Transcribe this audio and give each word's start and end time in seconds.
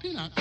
peanuts. 0.00 0.34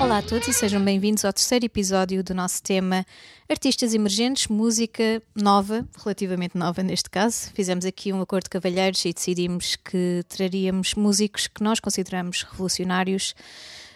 Olá 0.00 0.18
a 0.18 0.22
todos 0.22 0.48
e 0.48 0.52
sejam 0.52 0.82
bem-vindos 0.82 1.24
ao 1.24 1.32
terceiro 1.32 1.64
episódio 1.64 2.24
do 2.24 2.34
nosso 2.34 2.62
tema 2.62 3.06
Artistas 3.48 3.94
Emergentes, 3.94 4.48
música 4.48 5.22
nova, 5.34 5.86
relativamente 6.02 6.58
nova 6.58 6.82
neste 6.82 7.08
caso. 7.08 7.50
Fizemos 7.54 7.84
aqui 7.84 8.12
um 8.12 8.20
acordo 8.20 8.44
de 8.44 8.50
cavalheiros 8.50 9.04
e 9.04 9.12
decidimos 9.12 9.76
que 9.76 10.24
traríamos 10.28 10.94
músicos 10.94 11.46
que 11.46 11.62
nós 11.62 11.78
consideramos 11.78 12.42
revolucionários 12.42 13.34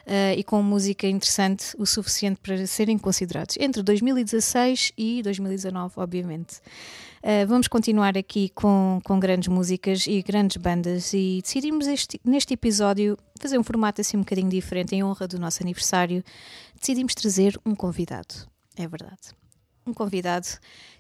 uh, 0.07 0.37
e 0.37 0.45
com 0.45 0.63
música 0.63 1.09
interessante 1.09 1.75
o 1.79 1.87
suficiente 1.87 2.41
para 2.41 2.67
serem 2.67 2.97
considerados 2.99 3.57
entre 3.59 3.83
2016 3.83 4.93
e 4.97 5.23
2019, 5.23 5.95
obviamente. 5.97 6.61
Uh, 7.19 7.47
vamos 7.47 7.67
continuar 7.67 8.17
aqui 8.17 8.49
com, 8.51 9.01
com 9.05 9.19
grandes 9.19 9.49
músicas 9.49 10.07
e 10.07 10.23
grandes 10.23 10.57
bandas 10.57 11.13
e 11.13 11.41
decidimos 11.43 11.87
este, 11.87 12.21
neste 12.25 12.55
episódio 12.55 13.19
fazer 13.41 13.59
um 13.59 13.65
formato 13.65 14.01
assim 14.01 14.17
um 14.17 14.21
bocadinho 14.21 14.49
diferente 14.49 14.95
em 14.95 15.03
honra 15.03 15.27
do 15.27 15.39
nosso 15.39 15.63
aniversário. 15.63 16.23
Decidimos 16.79 17.15
trazer 17.15 17.59
um 17.67 17.75
convidado, 17.75 18.35
é 18.77 18.87
verdade. 18.87 19.35
Um 19.85 19.93
convidado 19.93 20.47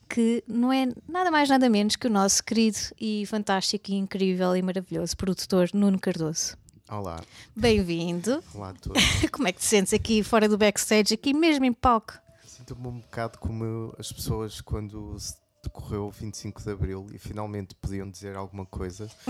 que 0.08 0.42
não 0.48 0.72
é 0.72 0.88
nada 1.06 1.30
mais 1.30 1.48
nada 1.48 1.68
menos 1.68 1.94
que 1.94 2.06
o 2.06 2.10
nosso 2.10 2.42
querido 2.42 2.78
e 3.00 3.24
fantástico 3.26 3.90
e 3.90 3.94
incrível 3.94 4.56
e 4.56 4.62
maravilhoso 4.62 5.16
produtor 5.16 5.68
Nuno 5.72 6.00
Cardoso. 6.00 6.56
Olá. 6.90 7.22
Bem-vindo. 7.54 8.42
Olá 8.54 8.70
a 8.70 8.72
todos. 8.72 9.02
Como 9.30 9.46
é 9.46 9.52
que 9.52 9.58
te 9.58 9.66
sentes 9.66 9.92
aqui 9.92 10.22
fora 10.22 10.48
do 10.48 10.56
backstage, 10.56 11.14
aqui 11.14 11.34
mesmo 11.34 11.64
em 11.66 11.72
palco? 11.72 12.14
Sinto-me 12.46 12.88
um 12.88 12.98
bocado 12.98 13.38
como 13.38 13.94
as 13.98 14.10
pessoas 14.10 14.60
quando 14.60 15.16
se 15.18 15.36
decorreu 15.68 16.06
o 16.06 16.10
25 16.10 16.62
de 16.62 16.70
Abril 16.70 17.06
e 17.12 17.18
finalmente 17.18 17.74
podiam 17.74 18.10
dizer 18.10 18.36
alguma 18.36 18.66
coisa. 18.66 19.08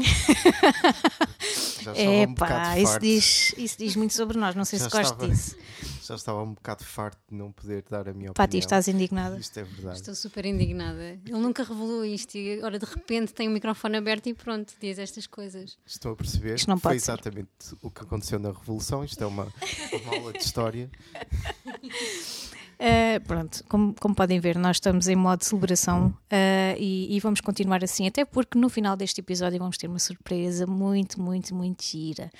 Já 1.80 1.94
é 1.94 2.26
um 2.26 2.34
pá, 2.34 2.78
isso 2.78 2.98
diz, 2.98 3.54
isso 3.56 3.78
diz 3.78 3.94
muito 3.96 4.12
sobre 4.12 4.36
nós, 4.36 4.54
não 4.54 4.64
sei 4.64 4.78
já 4.78 4.86
se 4.86 4.90
gosto 4.96 5.26
disso. 5.26 5.56
Já 6.02 6.14
estava 6.14 6.42
um 6.42 6.54
bocado 6.54 6.82
farto 6.84 7.20
de 7.28 7.36
não 7.36 7.52
poder 7.52 7.84
dar 7.90 8.08
a 8.08 8.14
minha 8.14 8.32
Pá, 8.32 8.44
opinião. 8.44 8.60
estás 8.60 8.88
indignada? 8.88 9.38
Isto 9.38 9.60
é 9.60 9.62
verdade. 9.62 9.98
Estou 9.98 10.14
super 10.14 10.46
indignada. 10.46 11.02
Ele 11.02 11.38
nunca 11.38 11.62
revelou 11.62 12.02
isto 12.02 12.34
e 12.34 12.54
agora 12.54 12.78
de 12.78 12.86
repente 12.86 13.34
tem 13.34 13.46
o 13.46 13.50
microfone 13.50 13.98
aberto 13.98 14.26
e 14.26 14.32
pronto, 14.32 14.72
diz 14.80 14.98
estas 14.98 15.26
coisas. 15.26 15.76
Estou 15.84 16.12
a 16.12 16.16
perceber. 16.16 16.54
Isto 16.54 16.70
não 16.70 16.78
Foi 16.78 16.96
exatamente 16.96 17.50
o 17.82 17.90
que 17.90 18.02
aconteceu 18.02 18.38
na 18.38 18.48
Revolução. 18.52 19.04
Isto 19.04 19.22
é 19.22 19.26
uma, 19.26 19.52
uma 19.92 20.16
aula 20.16 20.32
de 20.32 20.42
história. 20.42 20.90
Uh, 22.78 23.20
pronto, 23.26 23.64
como, 23.64 23.92
como, 23.94 24.14
podem 24.14 24.38
ver, 24.38 24.56
nós 24.56 24.76
estamos 24.76 25.08
em 25.08 25.16
modo 25.16 25.40
de 25.40 25.46
celebração 25.46 26.08
uh, 26.08 26.78
e, 26.78 27.16
e, 27.16 27.18
vamos 27.18 27.40
continuar 27.40 27.82
assim, 27.82 28.06
até 28.06 28.24
porque 28.24 28.56
no 28.56 28.68
final 28.68 28.96
deste 28.96 29.20
episódio 29.20 29.58
vamos 29.58 29.76
ter 29.76 29.88
uma 29.88 29.98
surpresa 29.98 30.64
muito, 30.64 31.20
muito, 31.20 31.52
muito 31.56 31.82
gira. 31.82 32.30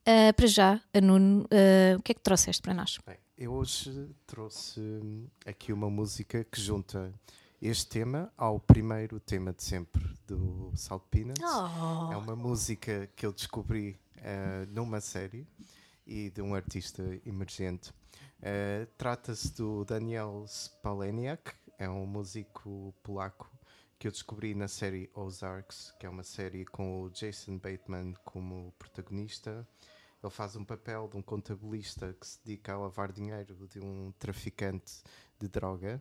Uh, 0.00 0.32
para 0.34 0.46
já, 0.46 0.80
Nuno, 1.02 1.46
o 1.98 2.02
que 2.02 2.12
é 2.12 2.14
que 2.14 2.22
trouxeste 2.22 2.62
para 2.62 2.72
nós? 2.72 2.98
Bem, 3.06 3.18
eu 3.36 3.52
hoje 3.52 4.08
trouxe 4.26 4.80
aqui 5.44 5.74
uma 5.74 5.90
música 5.90 6.42
que 6.42 6.58
junta 6.58 7.12
este 7.60 7.86
tema 7.86 8.32
ao 8.38 8.58
primeiro 8.58 9.20
tema 9.20 9.52
de 9.52 9.62
sempre 9.62 10.02
do 10.26 10.72
Salt 10.74 11.02
Peanuts. 11.10 11.42
Oh. 11.44 12.10
É 12.10 12.16
uma 12.16 12.34
música 12.34 13.10
que 13.14 13.26
eu 13.26 13.32
descobri 13.32 14.00
numa 14.70 15.02
série 15.02 15.46
e 16.06 16.30
de 16.30 16.40
um 16.40 16.54
artista 16.54 17.02
emergente 17.26 17.92
Uh, 18.40 18.86
Trata-se 18.96 19.54
do 19.54 19.84
Daniel 19.84 20.46
Spaleniak, 20.48 21.52
é 21.78 21.88
um 21.90 22.06
músico 22.06 22.94
polaco 23.02 23.50
que 23.98 24.08
eu 24.08 24.10
descobri 24.10 24.54
na 24.54 24.66
série 24.66 25.10
Ozarks, 25.14 25.92
que 26.00 26.06
é 26.06 26.08
uma 26.08 26.22
série 26.22 26.64
com 26.64 27.02
o 27.02 27.10
Jason 27.10 27.58
Bateman 27.58 28.14
como 28.24 28.72
protagonista. 28.78 29.68
Ele 30.22 30.32
faz 30.32 30.56
um 30.56 30.64
papel 30.64 31.06
de 31.06 31.18
um 31.18 31.22
contabilista 31.22 32.16
que 32.18 32.26
se 32.26 32.38
dedica 32.42 32.72
a 32.72 32.78
lavar 32.78 33.12
dinheiro 33.12 33.68
de 33.68 33.78
um 33.78 34.10
traficante 34.18 35.02
de 35.38 35.46
droga 35.46 36.00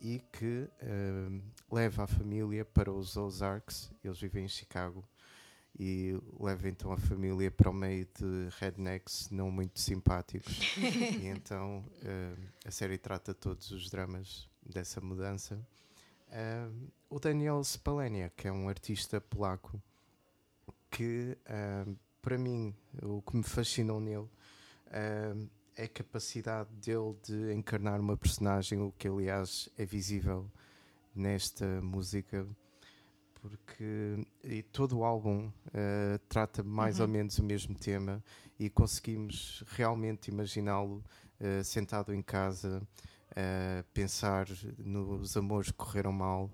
e 0.00 0.18
que 0.32 0.68
uh, 0.82 1.42
leva 1.70 2.02
a 2.02 2.06
família 2.08 2.64
para 2.64 2.92
os 2.92 3.16
Ozarks. 3.16 3.92
Eles 4.02 4.18
vivem 4.18 4.46
em 4.46 4.48
Chicago 4.48 5.04
e 5.78 6.16
leva 6.38 6.68
então 6.68 6.92
a 6.92 6.96
família 6.96 7.50
para 7.50 7.68
o 7.68 7.72
meio 7.72 8.06
de 8.18 8.48
rednecks 8.60 9.28
não 9.30 9.50
muito 9.50 9.80
simpáticos. 9.80 10.76
e 11.20 11.26
então 11.26 11.84
uh, 12.02 12.38
a 12.64 12.70
série 12.70 12.96
trata 12.96 13.34
todos 13.34 13.70
os 13.70 13.90
dramas 13.90 14.48
dessa 14.64 15.00
mudança. 15.00 15.56
Uh, 16.28 16.90
o 17.10 17.18
Daniel 17.18 17.60
Spalenia, 17.62 18.32
que 18.36 18.46
é 18.46 18.52
um 18.52 18.68
artista 18.68 19.20
polaco, 19.20 19.82
que 20.90 21.36
uh, 21.46 21.96
para 22.22 22.38
mim 22.38 22.74
o 23.02 23.20
que 23.20 23.36
me 23.36 23.42
fascinou 23.42 24.00
nele 24.00 24.28
é 25.76 25.84
a 25.84 25.88
capacidade 25.88 26.70
dele 26.74 27.16
de 27.24 27.52
encarnar 27.52 28.00
uma 28.00 28.16
personagem, 28.16 28.80
o 28.80 28.92
que 28.92 29.08
aliás 29.08 29.68
é 29.76 29.84
visível 29.84 30.48
nesta 31.14 31.66
música 31.82 32.46
porque 33.48 34.26
e 34.42 34.62
todo 34.62 34.98
o 34.98 35.04
álbum 35.04 35.48
uh, 35.48 36.18
trata 36.30 36.62
mais 36.62 36.96
uhum. 36.98 37.02
ou 37.02 37.08
menos 37.08 37.38
o 37.38 37.44
mesmo 37.44 37.74
tema 37.74 38.24
e 38.58 38.70
conseguimos 38.70 39.62
realmente 39.68 40.30
imaginá-lo 40.30 41.04
uh, 41.40 41.62
sentado 41.62 42.14
em 42.14 42.22
casa, 42.22 42.82
uh, 43.32 43.84
pensar 43.92 44.46
nos 44.78 45.36
amores 45.36 45.70
que 45.70 45.76
correram 45.76 46.12
mal 46.12 46.50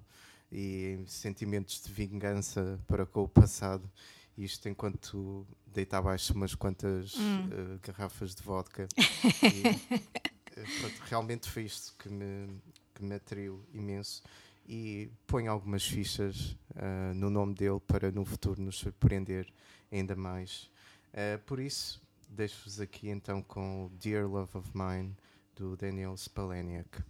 e 0.51 0.97
em 0.99 1.07
sentimentos 1.07 1.81
de 1.81 1.93
vingança 1.93 2.81
para 2.89 3.07
com 3.07 3.23
o 3.23 3.29
passado. 3.29 3.89
Isto 4.37 4.69
enquanto 4.69 5.47
deita 5.67 5.99
abaixo 5.99 6.33
umas 6.33 6.55
quantas 6.57 7.15
hum. 7.15 7.79
garrafas 7.83 8.35
de 8.35 8.43
vodka. 8.43 8.89
e, 8.97 9.63
pronto, 10.81 11.03
realmente 11.09 11.49
foi 11.49 11.65
isto 11.65 11.95
que 11.99 12.09
me, 12.09 12.61
que 12.95 13.05
me 13.05 13.15
atraiu 13.15 13.65
imenso 13.73 14.23
e 14.73 15.11
põe 15.27 15.49
algumas 15.49 15.85
fichas 15.85 16.57
uh, 16.77 17.13
no 17.17 17.29
nome 17.29 17.55
dele 17.55 17.81
para 17.89 18.13
no 18.13 18.25
futuro 18.25 18.63
nos 18.63 18.77
surpreender 18.77 19.53
ainda 19.91 20.15
mais. 20.15 20.71
Uh, 21.13 21.41
por 21.45 21.59
isso, 21.59 22.01
deixo-vos 22.29 22.81
aqui 22.81 23.09
então 23.09 23.43
com 23.43 23.91
Dear 23.99 24.29
Love 24.29 24.59
of 24.59 24.71
Mine 24.73 25.17
do 25.57 25.77
Daniel 25.77 26.17
Spaleniak. 26.17 27.03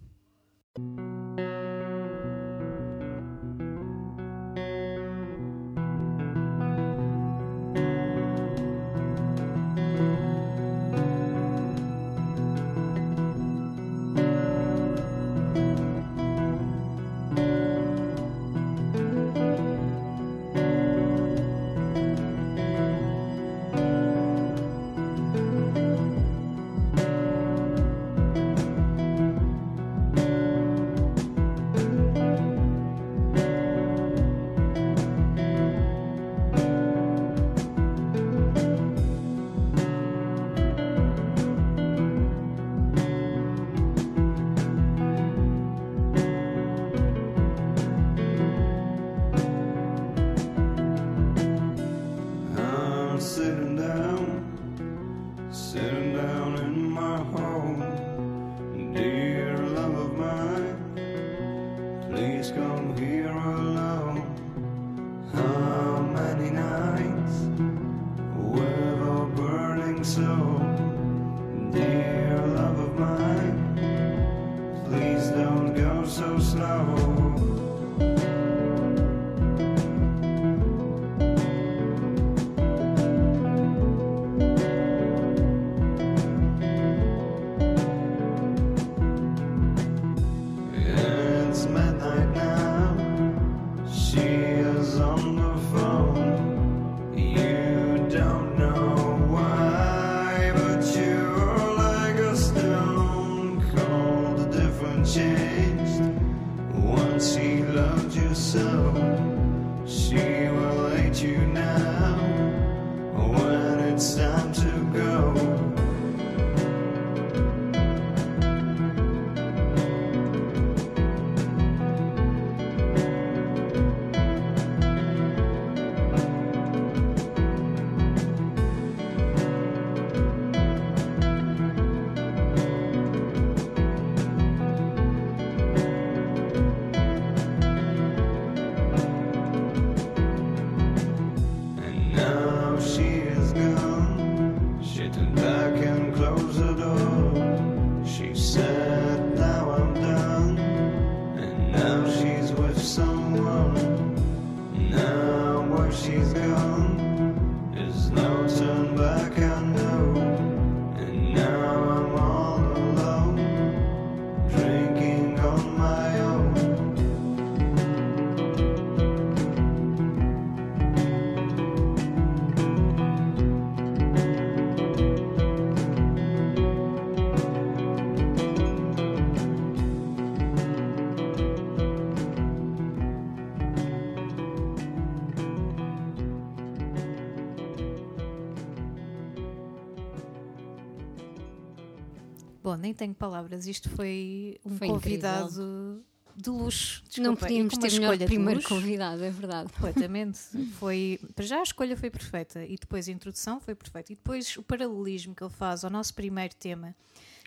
Nem 192.81 192.95
tenho 192.95 193.15
palavras. 193.15 193.67
Isto 193.67 193.89
foi 193.91 194.59
um 194.65 194.77
Foi 194.77 194.89
convidado 194.89 196.03
de 196.37 196.51
luxo. 196.51 197.03
Não 197.19 197.35
Desculpa, 197.35 197.47
e 197.47 197.49
podíamos 197.49 197.79
ter 197.79 197.93
melhor 197.93 198.19
primeiro 198.19 198.63
convidado, 198.63 199.23
é 199.23 199.31
verdade. 199.31 199.73
Completamente. 199.73 200.39
Foi, 200.79 201.21
para 201.35 201.45
já 201.45 201.59
a 201.59 201.63
escolha 201.63 201.97
foi 201.97 202.11
perfeita 202.11 202.65
e 202.65 202.77
depois 202.77 203.09
a 203.09 203.13
introdução 203.13 203.61
foi 203.61 203.75
perfeita 203.75 204.13
e 204.13 204.17
depois 204.17 204.57
o 204.57 204.63
paralelismo 204.63 205.35
que 205.35 205.43
ele 205.43 205.53
faz 205.53 205.85
ao 205.85 205.91
nosso 205.91 206.15
primeiro 206.15 206.55
tema, 206.55 206.95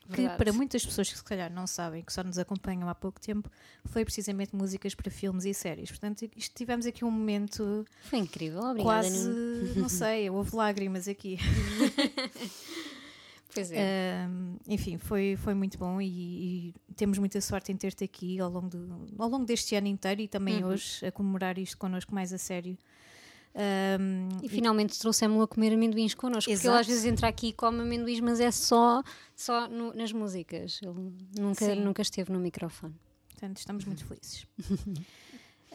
que 0.10 0.18
Verdade. 0.18 0.38
para 0.38 0.54
muitas 0.54 0.86
pessoas 0.86 1.10
que 1.10 1.18
se 1.18 1.24
calhar 1.24 1.52
não 1.52 1.66
sabem, 1.66 2.04
que 2.04 2.12
só 2.12 2.24
nos 2.24 2.38
acompanham 2.38 2.88
há 2.90 2.94
pouco 2.96 3.20
tempo, 3.20 3.50
foi 3.86 4.04
precisamente 4.04 4.56
músicas 4.56 4.94
para 4.94 5.10
filmes 5.10 5.46
e 5.46 5.54
séries. 5.54 5.90
Portanto, 5.90 6.30
isto 6.36 6.54
tivemos 6.56 6.86
aqui 6.86 7.04
um 7.06 7.12
momento 7.12 7.86
Foi 8.04 8.20
incrível, 8.20 8.62
obrigada. 8.62 8.84
quase, 8.84 9.30
não 9.76 9.90
sei, 9.90 10.30
houve 10.30 10.56
lágrimas 10.56 11.08
aqui. 11.08 11.40
Pois 13.54 13.72
é. 13.72 14.28
Enfim, 14.68 14.98
foi, 14.98 15.36
foi 15.38 15.54
muito 15.54 15.78
bom 15.78 16.02
e, 16.02 16.08
e 16.08 16.74
temos 16.96 17.18
muita 17.18 17.40
sorte 17.42 17.72
em 17.72 17.78
ter-te 17.78 18.04
aqui 18.04 18.40
ao 18.40 18.50
longo, 18.50 18.70
do, 18.70 19.06
ao 19.18 19.30
longo 19.30 19.46
deste 19.46 19.76
ano 19.76 19.88
inteiro 19.88 20.22
e 20.22 20.28
também 20.28 20.64
Uhum. 20.64 20.72
hoje 20.72 21.06
a 21.06 21.12
comemorar 21.12 21.58
isto 21.60 21.78
connosco 21.78 22.14
mais 22.14 22.32
a 22.34 22.38
sério. 22.38 22.78
Ahm, 23.56 24.30
E 24.42 24.50
finalmente 24.50 24.98
trouxemos-lo 24.98 25.44
a 25.44 25.48
comer 25.48 25.74
amendoins 25.74 26.16
connosco, 26.16 26.50
porque 26.50 26.66
ele 26.66 26.74
Exato. 26.74 26.80
às 26.82 26.88
vezes 26.88 27.06
entra 27.06 27.28
aqui 27.28 27.50
e 27.50 27.54
come 27.54 27.82
amendoins, 27.82 28.20
mas 28.20 28.40
é 28.40 28.50
só, 28.52 29.04
só 29.36 29.68
no- 29.68 29.94
nas 29.94 30.12
músicas. 30.12 30.80
Ele 30.82 31.12
nunca, 31.40 31.66
Sim. 31.66 31.76
nunca 31.82 32.02
esteve 32.02 32.32
no 32.32 32.40
microfone. 32.40 32.96
Portanto, 33.30 33.58
estamos 33.58 33.86
muito 33.86 34.06
felizes. 34.06 34.48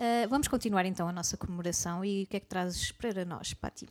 Ah, 0.01 0.29
vamos 0.29 0.47
continuar 0.47 0.87
então 0.87 1.09
a 1.09 1.13
nossa 1.13 1.37
comemoração 1.37 2.05
e 2.05 2.23
o 2.23 2.27
que 2.29 2.37
é 2.37 2.41
que 2.41 2.47
trazes 2.47 2.93
para 2.93 3.25
nós, 3.25 3.53
Pati? 3.53 3.89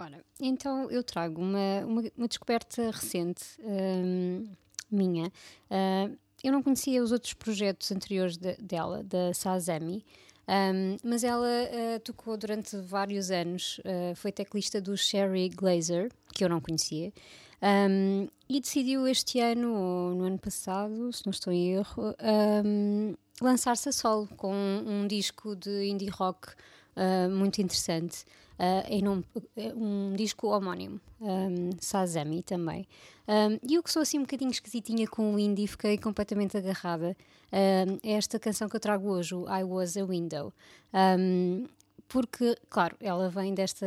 Ora, 0.00 0.24
então 0.40 0.90
eu 0.90 1.02
trago 1.04 1.42
uma, 1.42 1.84
uma, 1.86 2.02
uma 2.16 2.26
descoberta 2.26 2.90
recente 2.90 3.44
hum, 3.62 4.46
minha. 4.90 5.30
Ah, 5.70 6.08
eu 6.42 6.50
não 6.50 6.62
conhecia 6.62 7.02
os 7.02 7.12
outros 7.12 7.34
projetos 7.34 7.92
anteriores 7.92 8.38
de- 8.38 8.56
dela, 8.56 9.02
da 9.04 9.34
Sazami, 9.34 10.02
hum, 10.48 10.96
mas 11.04 11.22
ela 11.22 11.46
ah, 11.46 12.00
tocou 12.00 12.34
durante 12.38 12.78
vários 12.78 13.30
anos, 13.30 13.78
ah, 13.84 14.14
foi 14.16 14.32
teclista 14.32 14.80
do 14.80 14.96
Sherry 14.96 15.50
Glazer, 15.50 16.10
que 16.32 16.42
eu 16.42 16.48
não 16.48 16.62
conhecia, 16.62 17.12
hum, 17.62 18.26
e 18.48 18.58
decidiu 18.58 19.06
este 19.06 19.38
ano, 19.38 19.74
ou 19.74 20.14
no 20.14 20.24
ano 20.24 20.38
passado, 20.38 21.12
se 21.12 21.26
não 21.26 21.30
estou 21.30 21.52
em 21.52 21.74
erro, 21.74 22.14
hum, 22.64 23.14
lançar-se 23.42 23.90
a 23.90 23.92
solo 23.92 24.26
com 24.38 24.54
um 24.54 25.06
disco 25.06 25.54
de 25.54 25.84
indie 25.90 26.08
rock 26.08 26.54
ah, 26.96 27.28
muito 27.28 27.60
interessante. 27.60 28.24
Ah, 28.62 28.84
em 28.88 29.00
nome, 29.00 29.24
um 29.74 30.14
disco 30.14 30.48
homónimo, 30.48 31.00
um, 31.18 31.70
Sazami 31.80 32.42
também. 32.42 32.86
E 33.66 33.74
eu 33.74 33.82
que 33.82 33.90
sou 33.90 34.02
assim 34.02 34.18
um 34.18 34.22
bocadinho 34.22 34.50
esquisitinha 34.50 35.08
com 35.08 35.34
o 35.34 35.38
indie, 35.38 35.66
fiquei 35.66 35.96
completamente 35.96 36.58
agarrada 36.58 37.16
um, 37.50 38.06
a 38.06 38.12
esta 38.12 38.38
canção 38.38 38.68
que 38.68 38.76
eu 38.76 38.80
trago 38.80 39.08
hoje, 39.08 39.34
o 39.34 39.46
I 39.48 39.64
Was 39.64 39.96
a 39.96 40.04
Window. 40.04 40.52
Um, 40.92 41.64
porque, 42.06 42.54
claro, 42.68 42.96
ela 43.00 43.30
vem 43.30 43.54
desta, 43.54 43.86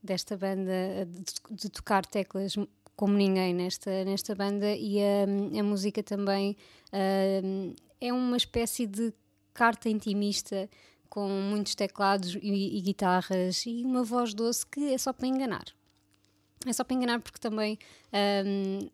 desta 0.00 0.36
banda 0.36 1.06
de, 1.06 1.56
de 1.56 1.68
tocar 1.70 2.06
teclas 2.06 2.54
como 2.94 3.14
ninguém 3.14 3.52
nesta, 3.52 4.04
nesta 4.04 4.34
banda 4.34 4.70
e 4.76 5.00
a, 5.00 5.58
a 5.58 5.62
música 5.64 6.02
também 6.02 6.56
é 8.00 8.12
uma 8.12 8.36
espécie 8.36 8.86
de 8.86 9.12
carta 9.52 9.88
intimista 9.88 10.68
com 11.14 11.28
muitos 11.28 11.76
teclados 11.76 12.34
e, 12.42 12.76
e 12.76 12.80
guitarras 12.80 13.64
e 13.66 13.84
uma 13.84 14.02
voz 14.02 14.34
doce 14.34 14.66
que 14.66 14.92
é 14.92 14.98
só 14.98 15.12
para 15.12 15.28
enganar. 15.28 15.64
É 16.66 16.72
só 16.72 16.82
para 16.82 16.96
enganar 16.96 17.20
porque 17.20 17.38
também 17.38 17.78
um, 18.44 18.88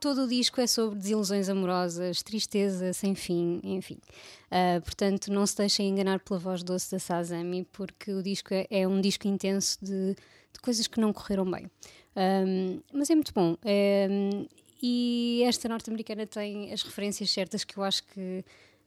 todo 0.00 0.22
o 0.22 0.26
disco 0.26 0.62
é 0.62 0.66
sobre 0.66 0.98
desilusões 0.98 1.50
amorosas, 1.50 2.22
tristeza 2.22 2.94
sem 2.94 3.14
fim, 3.14 3.60
enfim. 3.64 3.98
Uh, 4.46 4.80
portanto, 4.80 5.30
não 5.30 5.46
se 5.46 5.54
deixem 5.58 5.90
enganar 5.90 6.20
pela 6.20 6.40
voz 6.40 6.62
doce 6.62 6.90
da 6.90 6.98
Sazami 6.98 7.68
porque 7.70 8.12
o 8.12 8.22
disco 8.22 8.54
é, 8.54 8.66
é 8.70 8.88
um 8.88 8.98
disco 8.98 9.28
intenso 9.28 9.76
de, 9.82 10.14
de 10.14 10.60
coisas 10.62 10.86
que 10.86 10.98
não 10.98 11.12
correram 11.12 11.44
bem. 11.50 11.70
Um, 12.16 12.80
mas 12.94 13.10
é 13.10 13.14
muito 13.14 13.34
bom. 13.34 13.58
Um, 13.62 14.46
e 14.82 15.42
esta 15.44 15.68
norte-americana 15.68 16.26
tem 16.26 16.72
as 16.72 16.80
referências 16.82 17.30
certas 17.30 17.62
que 17.62 17.76
eu 17.76 17.84
acho 17.84 18.04
que 18.04 18.42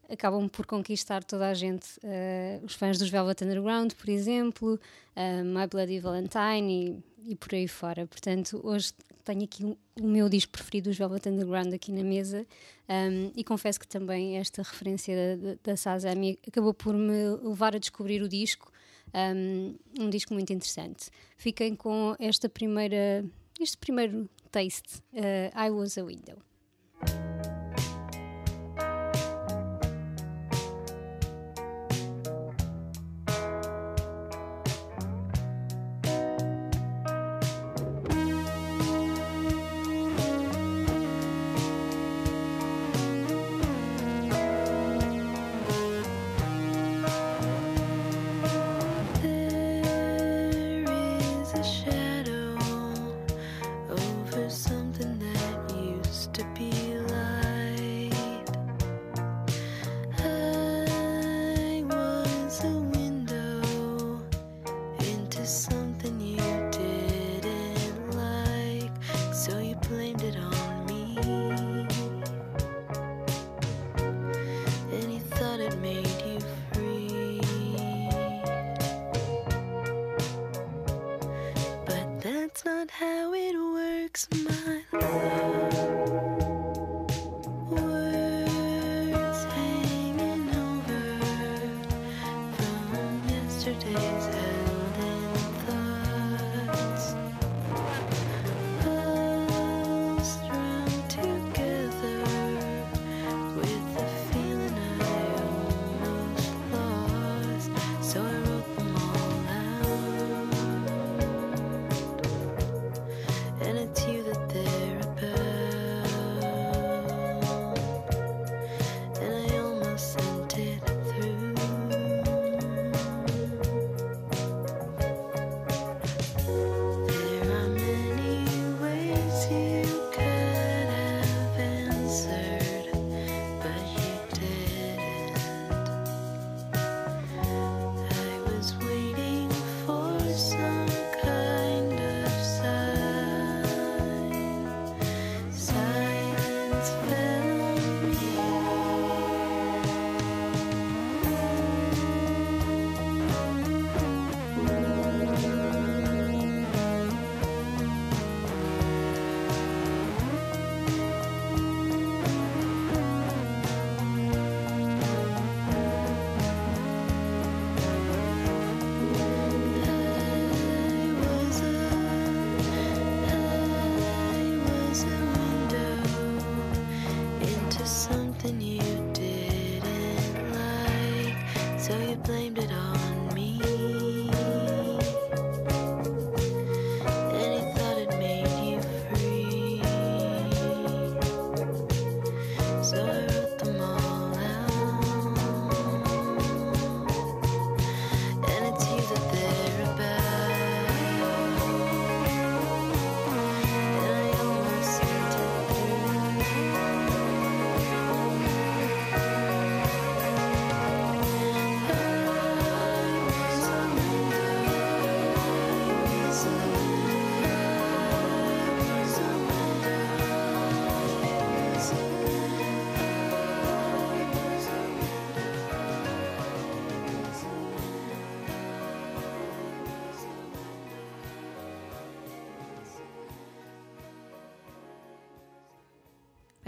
acabam 0.10 0.48
por 0.48 0.66
conquistar 0.66 1.24
toda 1.24 1.50
a 1.50 1.54
gente. 1.54 1.98
Uh, 1.98 2.66
os 2.66 2.74
fãs 2.76 2.98
dos 2.98 3.10
Velvet 3.10 3.44
Underground, 3.44 3.94
por 3.94 4.10
exemplo, 4.10 4.74
uh, 5.16 5.46
My 5.46 5.68
Bloody 5.68 6.00
Valentine 6.00 7.04
e, 7.26 7.32
e 7.32 7.36
por 7.36 7.54
aí 7.54 7.68
fora. 7.68 8.06
Portanto, 8.08 8.60
hoje 8.64 8.94
tenho 9.26 9.44
aqui 9.44 9.64
o, 9.64 10.08
meu 10.08 10.30
disco 10.30 10.52
preferido 10.52 10.90
dos 10.90 10.98
Velvet 10.98 11.28
Underground 11.28 11.74
aqui 11.74 11.92
na 11.92 12.04
mesa 12.04 12.46
um, 12.88 13.32
e 13.36 13.44
confesso 13.44 13.80
que 13.80 13.88
também 13.88 14.38
esta 14.38 14.62
referência 14.62 15.16
da, 15.36 15.72
da, 15.72 15.76
Sazami 15.76 16.38
acabou 16.48 16.74
por 16.74 16.94
me 16.94 17.30
levar 17.44 17.76
a 17.76 17.80
descobrir 17.80 18.22
o 18.22 18.30
disco. 18.30 18.72
Um, 19.14 19.76
um 20.00 20.10
disco 20.10 20.34
muito 20.34 20.54
interessante. 20.54 21.10
Fiquem 21.38 21.76
com 21.76 22.16
esta 22.20 22.48
primeira, 22.48 23.26
este 23.60 23.78
primeiro 23.78 24.30
taste, 24.52 25.00
uh, 25.14 25.60
I 25.60 25.70
Was 25.72 25.98
a 25.98 26.04
Window. 26.04 26.38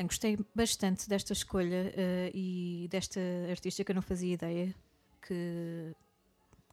Bem, 0.07 0.35
gostei 0.35 0.37
bastante 0.55 1.07
desta 1.09 1.33
escolha 1.33 1.93
eh, 1.95 2.31
e 2.33 2.87
desta 2.89 3.19
artista 3.49 3.83
que 3.83 3.91
eu 3.91 3.95
não 3.95 4.01
fazia 4.01 4.33
ideia 4.33 4.73
que, 5.21 5.93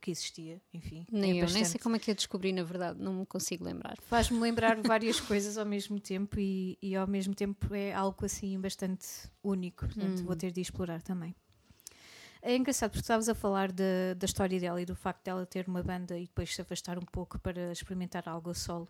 que 0.00 0.11
existia. 0.11 0.61
Enfim, 0.73 1.05
Nem 1.11 1.41
é 1.41 1.43
eu, 1.43 1.49
nem 1.50 1.64
sei 1.64 1.81
como 1.81 1.97
é 1.97 1.99
que 1.99 2.11
eu 2.11 2.14
descobri, 2.14 2.53
na 2.53 2.62
verdade, 2.62 3.00
não 3.03 3.12
me 3.14 3.26
consigo 3.26 3.64
lembrar. 3.64 3.97
Faz-me 4.03 4.38
lembrar 4.38 4.76
várias 4.83 5.21
coisas 5.21 5.59
ao 5.59 5.67
mesmo 5.67 5.99
tempo 6.00 6.38
e, 6.38 6.79
e 6.81 6.95
ao 6.95 7.07
mesmo 7.07 7.35
tempo 7.35 7.75
é 7.75 7.93
algo 7.93 8.25
assim 8.25 8.59
bastante 8.61 9.07
único, 9.43 9.87
portanto 9.87 10.21
Hum. 10.21 10.26
vou 10.26 10.37
ter 10.37 10.53
de 10.53 10.61
explorar 10.61 11.03
também. 11.03 11.35
É 12.47 12.55
engraçado 12.55 12.91
porque 12.91 13.01
estavas 13.01 13.27
a 13.27 13.35
falar 13.35 13.73
da, 13.73 14.13
da 14.19 14.27
história 14.27 14.61
dela 14.61 14.81
e 14.81 14.85
do 14.85 14.95
facto 14.95 15.25
dela 15.25 15.47
ter 15.47 15.67
uma 15.67 15.83
banda 15.83 16.19
e 16.19 16.27
depois 16.27 16.55
se 16.55 16.61
afastar 16.61 16.99
um 16.99 17.05
pouco 17.11 17.39
para 17.39 17.73
experimentar 17.73 18.29
algo 18.29 18.51
a 18.51 18.55
solo. 18.55 18.87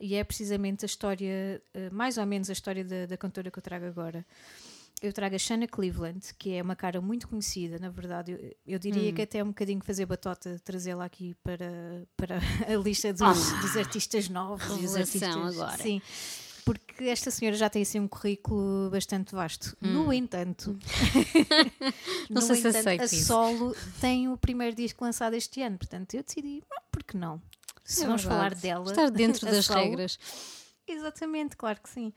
E 0.00 0.14
é 0.14 0.24
precisamente 0.24 0.84
a 0.84 0.86
história, 0.86 1.62
eh, 1.74 1.90
mais 1.90 2.16
ou 2.16 2.24
menos 2.24 2.48
a 2.48 2.54
história 2.54 2.82
da, 2.82 3.04
da 3.04 3.16
cantora 3.18 3.50
que 3.50 3.58
eu 3.58 3.62
trago 3.62 3.84
agora. 3.84 4.24
Eu 5.02 5.12
trago 5.12 5.34
a 5.34 5.38
Shanna 5.38 5.68
Cleveland, 5.68 6.32
que 6.38 6.54
é 6.54 6.62
uma 6.62 6.74
cara 6.74 6.98
muito 6.98 7.28
conhecida, 7.28 7.78
na 7.78 7.90
verdade. 7.90 8.32
Eu, 8.32 8.56
eu 8.66 8.78
diria 8.78 9.10
Hum. 9.10 9.14
que 9.14 9.20
até 9.20 9.38
é 9.40 9.44
um 9.44 9.48
bocadinho 9.48 9.82
fazer 9.84 10.06
batota 10.06 10.58
trazê-la 10.64 11.04
aqui 11.04 11.34
para, 11.44 12.06
para 12.16 12.38
a 12.72 12.76
lista 12.82 13.12
dos, 13.12 13.20
Ah. 13.52 13.60
dos 13.60 13.76
artistas 13.76 14.30
novos. 14.30 14.64
os 14.70 14.80
Revelação 14.80 15.00
artistas, 15.42 15.60
agora. 15.60 15.82
Sim, 15.82 16.00
porque 16.64 17.04
esta 17.04 17.30
senhora 17.30 17.56
já 17.56 17.68
tem 17.68 17.82
assim 17.82 18.00
um 18.00 18.08
currículo 18.08 18.88
bastante 18.90 19.34
vasto. 19.34 19.76
No 19.80 20.12
entanto, 20.12 20.70
Hum. 20.70 20.78
Não 22.30 22.40
no 22.40 22.42
sei 22.42 22.56
se 22.56 22.68
entanto, 22.68 22.88
a 23.02 23.04
isso. 23.04 23.24
Solo 23.26 23.76
tem 24.00 24.28
o 24.28 24.36
primeiro 24.36 24.74
disco 24.74 25.04
lançado 25.04 25.34
este 25.34 25.62
ano, 25.62 25.78
portanto 25.78 26.14
eu 26.14 26.22
decidi, 26.22 26.62
ah, 26.72 26.82
por 26.90 27.02
que 27.02 27.16
não? 27.16 27.40
Se 27.84 28.02
É 28.02 28.06
vamos 28.06 28.22
verdade. 28.22 28.38
falar 28.40 28.54
dela, 28.60 28.90
Estar 28.90 29.10
dentro 29.10 29.44
das 29.46 29.66
Solo, 29.66 29.80
regras. 29.80 30.18
Exatamente, 30.86 31.56
claro 31.56 31.80
que 31.82 31.88
sim. 31.88 32.12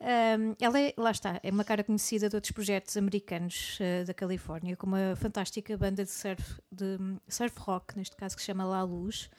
Um, 0.00 0.56
ela 0.60 0.80
é, 0.80 0.92
lá 0.96 1.12
está, 1.12 1.38
é 1.44 1.50
uma 1.50 1.62
cara 1.62 1.84
conhecida 1.84 2.28
de 2.28 2.34
outros 2.34 2.50
projetos 2.50 2.96
americanos 2.96 3.78
uh, 3.80 4.04
da 4.04 4.12
Califórnia, 4.12 4.76
com 4.76 4.86
uma 4.88 5.14
fantástica 5.16 5.76
banda 5.78 6.04
de 6.04 6.10
surf, 6.10 6.42
de 6.72 6.96
hum, 7.00 7.18
surf 7.28 7.54
rock, 7.60 7.96
neste 7.96 8.16
caso 8.16 8.34
que 8.34 8.42
se 8.42 8.46
chama 8.46 8.64
La 8.64 8.82
Luz. 8.82 9.30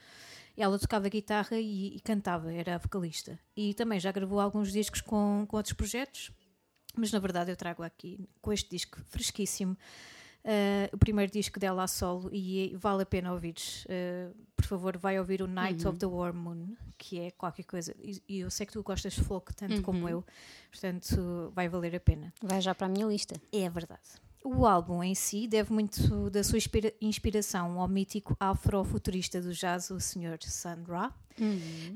Ela 0.56 0.78
tocava 0.78 1.10
guitarra 1.10 1.58
e, 1.60 1.96
e 1.96 2.00
cantava, 2.00 2.54
era 2.54 2.78
vocalista. 2.78 3.40
E 3.56 3.74
também 3.74 4.00
já 4.00 4.12
gravou 4.12 4.40
alguns 4.40 4.72
discos 4.72 5.02
com, 5.02 5.46
com 5.48 5.58
outros 5.58 5.74
projetos, 5.74 6.32
mas 6.96 7.12
na 7.12 7.20
verdade 7.20 7.52
eu 7.52 7.56
trago 7.56 7.82
aqui 7.84 8.20
com 8.42 8.54
este 8.54 8.70
disco 8.70 9.00
fresquíssimo. 9.08 9.76
uh, 10.44 10.90
o 10.94 10.98
primeiro 10.98 11.32
disco 11.32 11.60
dela 11.60 11.84
a 11.84 11.88
solo 11.88 12.30
e 12.32 12.76
vale 12.78 13.04
a 13.04 13.06
pena 13.06 13.32
ouvir. 13.32 13.56
Uh, 13.86 14.36
por 14.56 14.66
favor, 14.66 14.98
vai 14.98 15.20
ouvir 15.20 15.42
o 15.42 15.48
Night 15.48 15.86
of 15.88 15.98
the 15.98 16.06
War 16.06 16.34
Moon, 16.34 16.76
que 16.98 17.20
é 17.20 17.32
qualquer 17.32 17.64
coisa. 17.64 17.96
E, 18.00 18.22
e 18.30 18.40
eu 18.40 18.50
sei 18.50 18.66
que 18.66 18.74
tu 18.74 18.82
gostas 18.84 19.14
de 19.14 19.24
folk 19.24 19.54
tanto 19.56 19.82
como 19.82 20.08
eu, 20.08 20.24
portanto 20.72 21.52
vai 21.54 21.68
valer 21.68 21.96
a 21.96 22.00
pena. 22.00 22.34
Vai 22.42 22.62
já 22.62 22.74
para 22.74 22.88
a 22.88 22.90
minha 22.90 23.06
lista. 23.06 23.36
É 23.52 23.70
verdade. 23.70 24.02
O 24.44 24.66
álbum 24.66 25.02
em 25.02 25.16
si 25.16 25.48
deve 25.48 25.72
muito 25.72 26.30
da 26.30 26.44
sua 26.44 26.58
inspira- 26.58 26.94
inspiração 27.02 27.80
ao 27.80 27.88
mítico 27.88 28.36
afrofuturista 28.40 29.42
do 29.42 29.54
jazz, 29.54 29.90
o 29.90 30.00
Sr. 30.00 30.38
Sun 30.42 30.84
Ra. 30.88 31.14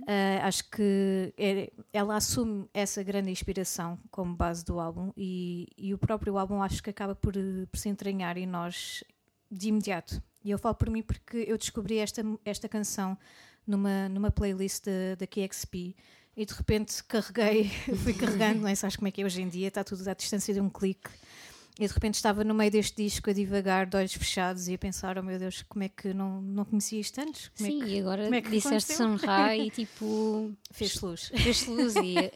Ah, 0.07 0.47
acho 0.47 0.69
que 0.69 1.33
é- 1.37 1.71
ela 1.91 2.15
assume 2.15 2.67
essa 2.73 3.03
grande 3.03 3.29
inspiração 3.29 3.99
como 4.09 4.33
base 4.35 4.63
do 4.63 4.79
álbum 4.79 5.11
e, 5.17 5.67
e 5.77 5.93
o 5.93 5.97
próprio 5.97 6.37
álbum 6.37 6.61
acho 6.63 6.81
que 6.81 6.89
acaba 6.89 7.13
por, 7.13 7.33
por 7.69 7.77
se 7.77 7.89
entranhar 7.89 8.37
em 8.37 8.45
nós 8.47 9.03
de 9.51 9.67
imediato. 9.67 10.21
E 10.43 10.49
eu 10.49 10.57
falo 10.57 10.75
por 10.75 10.89
mim 10.89 11.01
porque 11.03 11.37
eu 11.47 11.57
descobri 11.57 11.97
esta, 11.97 12.21
esta 12.45 12.69
canção 12.69 13.17
numa, 13.65 14.07
numa 14.07 14.31
playlist 14.31 14.85
da, 14.85 15.15
da 15.19 15.27
KXP 15.27 15.93
e 16.35 16.45
de 16.45 16.53
repente 16.53 17.03
carreguei, 17.03 17.69
fui 18.03 18.13
carregando, 18.13 18.61
não 18.61 18.67
é? 18.69 18.75
Sabes 18.75 18.95
como 18.95 19.07
é 19.07 19.11
que 19.11 19.21
é 19.21 19.25
hoje 19.25 19.41
em 19.41 19.49
dia, 19.49 19.67
está 19.67 19.83
tudo 19.83 20.07
à 20.07 20.13
distância 20.13 20.53
de 20.53 20.61
um 20.61 20.69
clique. 20.69 21.09
E 21.79 21.87
de 21.87 21.93
repente 21.93 22.15
estava 22.15 22.43
no 22.43 22.55
meio 22.55 22.71
deste 22.71 23.03
disco 23.03 23.29
a 23.29 23.33
divagar, 23.33 23.85
de 23.85 23.95
olhos 23.95 24.13
fechados, 24.13 24.67
e 24.67 24.73
a 24.73 24.77
pensar: 24.77 25.17
oh 25.17 25.23
meu 25.23 25.37
Deus, 25.37 25.63
como 25.69 25.83
é 25.83 25.89
que 25.89 26.13
não, 26.13 26.41
não 26.41 26.65
conhecia 26.65 26.99
isto 26.99 27.19
antes? 27.21 27.49
Como 27.49 27.69
Sim, 27.69 27.81
é 27.81 27.85
que 27.85 27.91
e 27.91 27.99
agora 27.99 28.23
como 28.23 28.35
é 28.35 28.41
que 28.41 28.49
disseste 28.49 28.93
aconteceu? 28.93 29.19
Sunra 29.19 29.55
e 29.57 29.69
tipo. 29.69 30.51
fez 30.71 30.99
luz? 31.01 31.31
fez 31.37 31.65
luz 31.67 31.95
e 31.97 32.31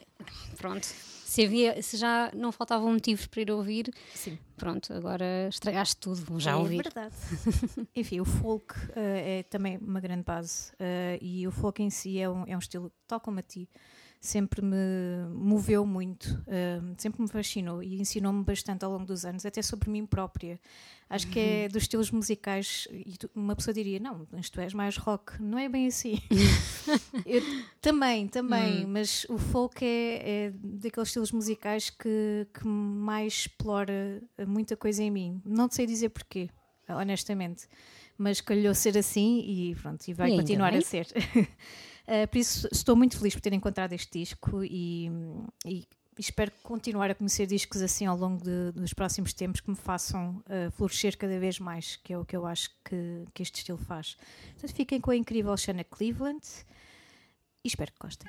pronto. 0.58 0.86
Se, 0.86 1.46
havia, 1.46 1.82
se 1.82 1.96
já 1.96 2.30
não 2.36 2.52
faltavam 2.52 2.92
motivos 2.92 3.26
para 3.26 3.42
ir 3.42 3.52
ouvir, 3.52 3.90
Sim. 4.14 4.38
pronto, 4.58 4.92
agora 4.94 5.48
estragaste 5.48 5.96
tudo, 5.96 6.18
vou 6.26 6.42
já 6.42 6.52
é 6.52 6.56
ouvir. 6.56 6.84
verdade. 6.84 7.16
Enfim, 7.96 8.20
o 8.20 8.26
folk 8.26 8.76
eh, 8.98 9.40
é 9.40 9.44
também 9.44 9.78
uma 9.78 10.02
grande 10.02 10.24
base 10.24 10.74
eh, 10.78 11.18
e 11.22 11.48
o 11.48 11.52
folk 11.52 11.82
em 11.82 11.90
si 11.90 12.20
é 12.20 12.30
um, 12.30 12.44
é 12.46 12.54
um 12.54 12.60
estilo, 12.60 12.92
tal 13.08 13.22
como 13.22 13.40
a 13.40 13.42
ti, 13.42 13.70
sempre 14.24 14.62
me 14.64 14.76
moveu 15.34 15.84
muito, 15.84 16.26
uh, 16.48 16.94
sempre 16.98 17.24
me 17.24 17.28
fascinou 17.28 17.82
e 17.82 18.00
ensinou-me 18.00 18.44
bastante 18.44 18.86
ao 18.86 18.92
longo 18.92 19.06
dos 19.06 19.26
anos, 19.26 19.46
até 19.48 19.62
sobre 19.64 19.90
mim 19.90 20.06
própria. 20.06 20.60
Acho 21.10 21.28
que 21.28 21.40
é 21.40 21.68
dos 21.68 21.82
estilos 21.84 22.12
musicais, 22.12 22.88
e 22.92 23.18
tu- 23.18 23.30
uma 23.36 23.56
pessoa 23.56 23.74
diria: 23.74 24.00
Não, 24.00 24.26
mas 24.32 24.50
tu 24.50 24.62
és 24.62 24.74
mais 24.74 24.96
rock. 24.96 25.42
Não 25.42 25.58
é 25.58 25.68
bem 25.68 25.88
assim. 25.88 26.20
Eu 27.26 27.42
também, 27.82 28.28
também, 28.28 28.86
mas 28.86 29.26
o 29.28 29.38
folk 29.38 29.84
é, 29.84 30.46
é 30.48 30.52
daqueles 30.64 31.10
estilos 31.10 31.32
musicais 31.32 31.90
que, 31.90 32.48
que 32.54 32.66
mais 32.66 33.34
explora 33.34 34.22
muita 34.48 34.78
coisa 34.78 35.04
em 35.04 35.12
mim. 35.12 35.42
Não 35.44 35.70
sei 35.70 35.86
dizer 35.86 36.10
porquê, 36.10 36.50
honestamente, 36.88 37.68
mas 38.18 38.40
calhou 38.40 38.74
ser 38.74 38.98
assim 38.98 39.40
e 39.46 39.76
pronto, 39.76 40.08
e 40.08 40.14
vai 40.14 40.32
E 40.32 40.36
continuar 40.38 40.70
bem. 40.72 40.80
a 40.80 40.82
ser. 40.82 41.08
Uh, 42.08 42.28
por 42.28 42.38
isso 42.38 42.68
estou 42.72 42.96
muito 42.96 43.18
feliz 43.18 43.34
por 43.34 43.42
ter 43.42 43.54
encontrado 43.54 43.94
este 43.94 44.20
disco 44.20 44.64
e, 44.64 45.10
e 45.66 45.88
espero 46.18 46.52
continuar 46.64 47.10
a 47.10 47.16
conhecer 47.16 47.46
discos 47.48 47.82
assim 47.82 48.06
ao 48.06 48.18
longo 48.18 48.44
de- 48.44 48.72
dos 48.74 48.94
próximos 48.94 49.34
tempos 49.34 49.62
que 49.62 49.70
me 49.70 49.76
façam 49.78 50.44
uh, 50.48 50.72
florescer 50.72 51.18
cada 51.18 51.40
vez 51.40 51.58
mais, 51.60 51.96
que 51.96 52.14
é 52.14 52.18
o 52.18 52.26
que 52.26 52.36
eu 52.36 52.46
acho 52.46 52.70
que, 52.84 53.26
que 53.34 53.42
este 53.42 53.60
estilo 53.60 53.78
faz. 53.78 54.18
Portanto, 54.54 54.76
fiquem 54.76 55.00
com 55.00 55.12
a 55.12 55.16
incrível 55.16 55.56
Shanna 55.58 55.84
Cleveland 55.84 56.46
e 57.64 57.68
espero 57.68 57.92
que 57.92 58.00
gostem. 58.00 58.28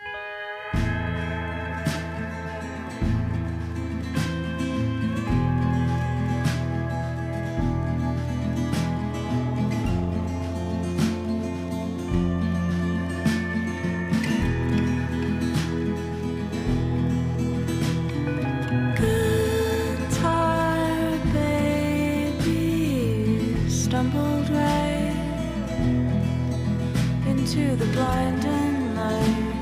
Into 27.55 27.77
the 27.77 27.93
blinding 27.93 28.95
light. 28.95 29.55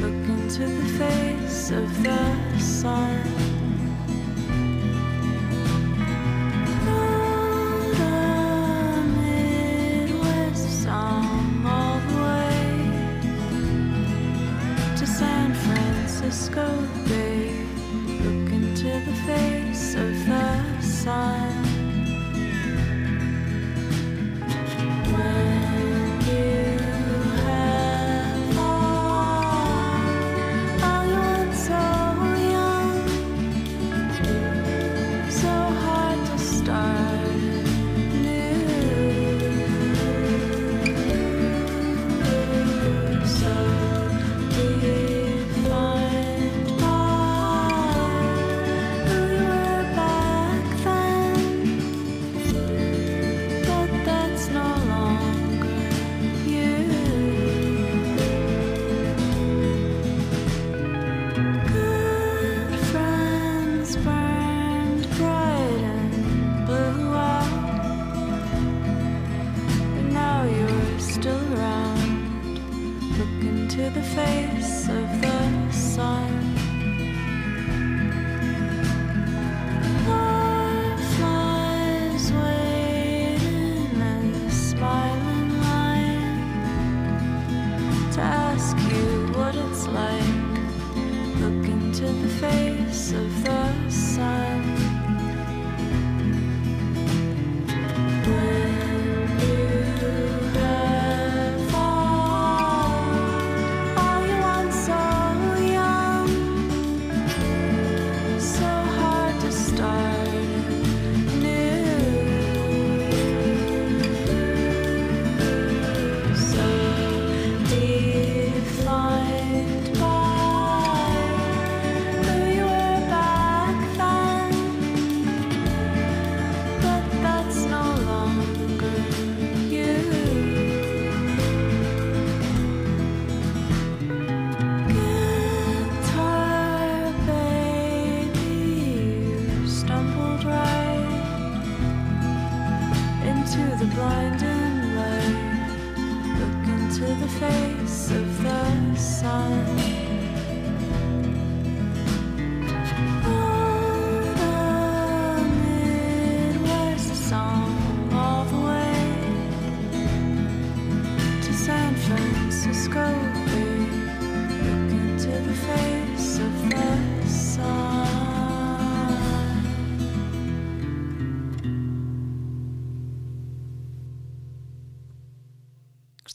Look 0.00 0.28
into 0.30 0.66
the 0.66 0.98
face 0.98 1.70
of 1.70 2.02
the 2.02 2.58
sun. 2.58 3.61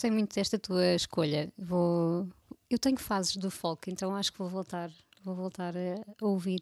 Gostei 0.07 0.11
muito 0.19 0.35
desta 0.35 0.57
tua 0.57 0.95
escolha. 0.95 1.51
Vou, 1.57 2.29
eu 2.69 2.79
tenho 2.79 2.97
fases 2.97 3.35
do 3.35 3.51
folk, 3.51 3.91
então 3.91 4.15
acho 4.15 4.31
que 4.31 4.39
vou 4.39 4.47
voltar, 4.47 4.89
vou 5.21 5.35
voltar 5.35 5.73
a 5.75 6.25
ouvir 6.25 6.61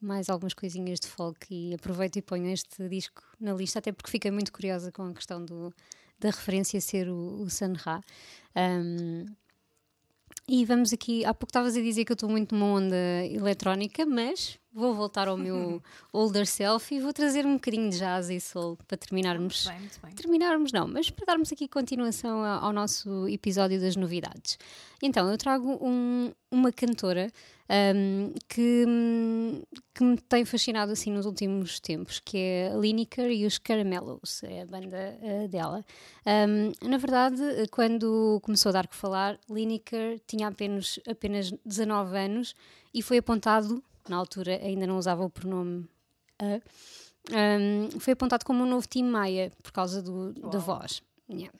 mais 0.00 0.30
algumas 0.30 0.54
coisinhas 0.54 0.98
de 0.98 1.06
folk 1.06 1.46
e 1.50 1.74
aproveito 1.74 2.16
e 2.16 2.22
ponho 2.22 2.48
este 2.48 2.88
disco 2.88 3.22
na 3.38 3.52
lista, 3.52 3.80
até 3.80 3.92
porque 3.92 4.10
fiquei 4.10 4.30
muito 4.30 4.50
curiosa 4.50 4.90
com 4.90 5.02
a 5.02 5.12
questão 5.12 5.44
do, 5.44 5.74
da 6.18 6.30
referência 6.30 6.80
ser 6.80 7.06
o, 7.10 7.42
o 7.42 7.50
Sun 7.50 7.74
Ra. 7.74 8.00
Um, 8.56 9.26
e 10.48 10.64
vamos 10.64 10.90
aqui, 10.94 11.22
há 11.22 11.34
pouco 11.34 11.50
estavas 11.50 11.76
a 11.76 11.82
dizer 11.82 12.06
que 12.06 12.12
eu 12.12 12.14
estou 12.14 12.30
muito 12.30 12.54
numa 12.54 12.78
onda 12.78 13.26
eletrónica, 13.26 14.06
mas 14.06 14.58
vou 14.74 14.92
voltar 14.94 15.28
ao 15.28 15.36
meu 15.36 15.80
older 16.12 16.46
self 16.46 16.92
e 16.94 16.98
vou 17.00 17.12
trazer 17.12 17.46
um 17.46 17.54
bocadinho 17.54 17.88
de 17.90 17.98
jazz 17.98 18.28
e 18.28 18.40
soul 18.40 18.76
para 18.88 18.96
terminarmos. 18.98 19.66
Bem, 19.68 19.78
muito 19.78 20.00
bem. 20.02 20.12
Terminarmos 20.14 20.72
não, 20.72 20.88
mas 20.88 21.08
para 21.10 21.24
darmos 21.26 21.52
aqui 21.52 21.68
continuação 21.68 22.44
ao 22.44 22.72
nosso 22.72 23.28
episódio 23.28 23.80
das 23.80 23.94
novidades. 23.96 24.58
Então, 25.02 25.30
eu 25.30 25.38
trago 25.38 25.78
um- 25.80 26.32
uma 26.50 26.72
cantora 26.72 27.30
ahm, 27.68 28.32
que, 28.48 28.84
que 29.94 30.04
me 30.04 30.16
tem 30.18 30.44
fascinado 30.44 30.92
assim 30.92 31.10
nos 31.10 31.26
últimos 31.26 31.78
tempos, 31.80 32.18
que 32.20 32.36
é 32.38 32.72
a 32.72 32.76
Lineker 32.76 33.30
e 33.30 33.46
os 33.46 33.58
Caramellos, 33.58 34.42
é 34.44 34.62
a 34.62 34.66
banda 34.66 35.18
ah, 35.22 35.46
dela. 35.48 35.84
Ahm, 36.26 36.72
na 36.88 36.96
verdade, 36.96 37.42
quando 37.70 38.40
começou 38.42 38.70
a 38.70 38.72
dar 38.72 38.86
que 38.86 38.96
falar, 38.96 39.38
Lineker 39.50 40.20
tinha 40.26 40.48
apenas, 40.48 40.98
apenas 41.08 41.52
19 41.64 42.16
anos 42.16 42.54
e 42.92 43.02
foi 43.02 43.18
apontado, 43.18 43.82
na 44.08 44.16
altura 44.16 44.58
ainda 44.62 44.86
não 44.86 44.98
usava 44.98 45.24
o 45.24 45.30
pronome 45.30 45.88
a, 46.38 46.60
um, 47.32 48.00
foi 48.00 48.12
apontado 48.12 48.44
como 48.44 48.62
um 48.62 48.66
novo 48.66 48.86
Tim 48.86 49.04
Maia 49.04 49.50
por 49.62 49.72
causa 49.72 50.02
do, 50.02 50.32
da 50.50 50.58
voz. 50.58 51.02
Yeah. 51.30 51.52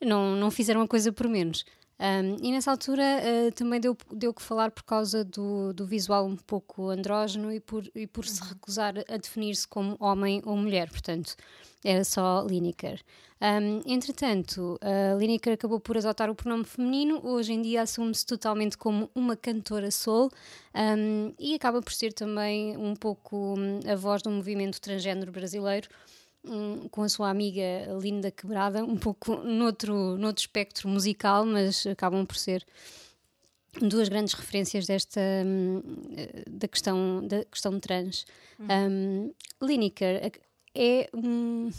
Não, 0.00 0.34
não 0.34 0.50
fizeram 0.50 0.80
a 0.80 0.88
coisa 0.88 1.12
por 1.12 1.28
menos. 1.28 1.64
Um, 1.98 2.36
e 2.42 2.50
nessa 2.50 2.72
altura 2.72 3.02
uh, 3.02 3.52
também 3.52 3.80
deu, 3.80 3.96
deu 4.12 4.34
que 4.34 4.42
falar 4.42 4.72
por 4.72 4.82
causa 4.82 5.24
do, 5.24 5.72
do 5.72 5.86
visual 5.86 6.26
um 6.26 6.36
pouco 6.36 6.88
andrógeno 6.88 7.52
e 7.52 7.60
por, 7.60 7.84
e 7.94 8.06
por 8.06 8.26
se 8.26 8.42
recusar 8.42 8.94
a 9.08 9.16
definir-se 9.16 9.66
como 9.66 9.96
homem 10.00 10.42
ou 10.44 10.56
mulher, 10.56 10.90
portanto 10.90 11.36
era 11.84 12.02
só 12.02 12.44
Lineker. 12.48 13.00
Um, 13.40 13.82
entretanto, 13.86 14.78
a 14.80 15.14
Lineker 15.16 15.52
acabou 15.52 15.78
por 15.78 15.98
adotar 15.98 16.30
o 16.30 16.34
pronome 16.34 16.64
feminino, 16.64 17.20
hoje 17.22 17.52
em 17.52 17.60
dia 17.60 17.82
assume-se 17.82 18.24
totalmente 18.24 18.78
como 18.78 19.10
uma 19.14 19.36
cantora 19.36 19.90
soul 19.90 20.30
um, 20.74 21.34
e 21.38 21.54
acaba 21.54 21.82
por 21.82 21.92
ser 21.92 22.12
também 22.14 22.74
um 22.76 22.96
pouco 22.96 23.54
hum, 23.58 23.80
a 23.86 23.94
voz 23.94 24.22
do 24.22 24.30
movimento 24.30 24.80
transgênero 24.80 25.30
brasileiro, 25.30 25.88
com 26.90 27.02
a 27.02 27.08
sua 27.08 27.30
amiga 27.30 27.62
Linda 28.00 28.30
Quebrada, 28.30 28.84
um 28.84 28.96
pouco 28.96 29.36
noutro, 29.36 30.16
noutro 30.16 30.40
espectro 30.40 30.88
musical, 30.88 31.44
mas 31.46 31.86
acabam 31.86 32.26
por 32.26 32.36
ser 32.36 32.64
duas 33.80 34.08
grandes 34.08 34.34
referências 34.34 34.86
desta 34.86 35.20
hum, 35.44 35.82
da 36.48 36.68
questão 36.68 37.26
da 37.26 37.44
questão 37.44 37.80
trans. 37.80 38.24
Um, 38.60 39.32
Lineker 39.60 40.32
é 40.74 41.08
um 41.14 41.70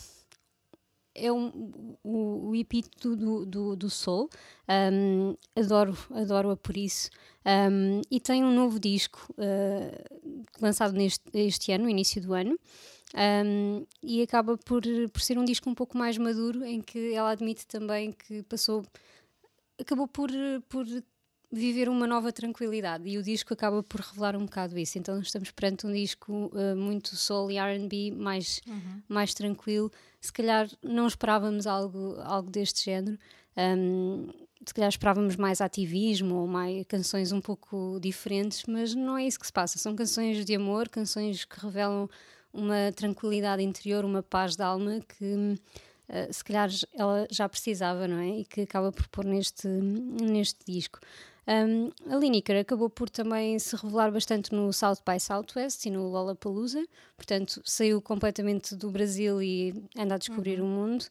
é 1.18 1.32
um, 1.32 1.96
o, 2.04 2.50
o 2.50 2.56
epíteto 2.56 3.16
do, 3.16 3.46
do, 3.46 3.76
do 3.76 3.90
soul. 3.90 4.30
Um, 4.68 5.36
adoro, 5.56 5.98
adoro-a 6.12 6.58
por 6.58 6.76
isso. 6.76 7.10
Um, 7.46 8.02
e 8.12 8.20
tem 8.20 8.44
um 8.44 8.54
novo 8.54 8.78
disco 8.80 9.34
uh, 9.38 10.44
lançado 10.60 10.94
neste 10.94 11.24
este 11.34 11.72
ano, 11.72 11.86
no 11.86 11.90
início 11.90 12.22
do 12.22 12.34
ano. 12.34 12.60
Um, 13.16 13.86
e 14.04 14.22
acaba 14.22 14.58
por, 14.58 14.84
por 15.14 15.22
ser 15.22 15.38
um 15.38 15.46
disco 15.46 15.70
um 15.70 15.74
pouco 15.74 15.98
mais 15.98 16.18
maduro, 16.18 16.66
em 16.66 16.82
que 16.82 17.14
ela 17.14 17.32
admite 17.32 17.66
também 17.66 18.12
que 18.12 18.44
passou, 18.44 18.84
acabou 19.80 20.06
por, 20.06 20.30
por 20.68 20.86
viver 21.50 21.88
uma 21.88 22.06
nova 22.06 22.34
tranquilidade 22.34 23.08
e 23.08 23.18
o 23.18 23.24
disco 23.24 23.54
acaba 23.54 23.82
por 23.82 24.02
revelar 24.02 24.36
um 24.36 24.46
bocado 24.46 24.78
isso. 24.78 24.98
Então 24.98 25.22
estamos 25.22 25.50
perante 25.52 25.88
um 25.88 25.94
disco 25.94 26.52
uh, 26.54 26.76
muito 26.76 27.16
soul 27.16 27.50
e 27.50 27.58
R&B 27.58 28.12
mais, 28.12 28.62
mais 29.08 29.34
tranquilo. 29.34 29.90
Se 30.20 30.34
calhar 30.34 30.70
não 30.84 31.08
esperávamos 31.08 31.66
algo, 31.66 32.20
algo 32.20 32.52
deste 32.52 32.84
género. 32.84 33.18
Um, 33.56 34.28
se 34.66 34.74
calhar 34.74 34.90
esperávamos 34.90 35.38
mais 35.38 35.62
ativismo 35.62 36.36
ou 36.36 36.48
mais 36.48 36.86
canções 36.88 37.32
um 37.32 37.40
pouco 37.40 37.98
diferentes, 38.02 38.64
mas 38.68 38.94
não 38.94 39.18
é 39.18 39.26
isso 39.26 39.40
que 39.40 39.46
se 39.46 39.54
passa. 39.54 39.78
São 39.78 39.96
canções 39.96 40.44
de 40.44 40.56
amor, 40.56 40.90
canções 40.90 41.46
que 41.46 41.60
revelam 41.62 42.10
uma 42.56 42.92
tranquilidade 42.96 43.62
interior, 43.62 44.06
uma 44.06 44.24
paz 44.24 44.56
de 44.56 44.64
alma 44.64 45.00
que 45.02 45.56
Uh, 46.08 46.32
se 46.32 46.44
calhar 46.44 46.70
ela 46.94 47.28
já 47.32 47.50
precisava, 47.50 48.08
não 48.08 48.20
é? 48.20 48.42
E 48.42 48.46
que 48.46 48.62
acaba 48.62 48.92
por 48.92 49.08
pôr 49.08 49.26
neste, 49.26 49.68
neste 49.68 50.60
disco. 50.72 51.00
Um, 51.48 51.92
a 52.12 52.18
Lineker 52.18 52.60
acabou 52.60 52.90
por 52.90 53.10
também 53.10 53.58
se 53.60 53.76
revelar 53.76 54.12
bastante 54.12 54.54
no 54.54 54.74
South 54.74 54.98
by 55.08 55.20
Southwest 55.20 55.86
e 55.86 55.92
no 55.92 56.08
Lollapalooza, 56.08 56.84
portanto 57.16 57.62
saiu 57.64 58.02
completamente 58.02 58.76
do 58.76 58.90
Brasil 58.90 59.42
e 59.42 59.74
anda 59.98 60.16
a 60.16 60.18
descobrir 60.18 60.60
o 60.60 60.66
mundo. 60.66 61.06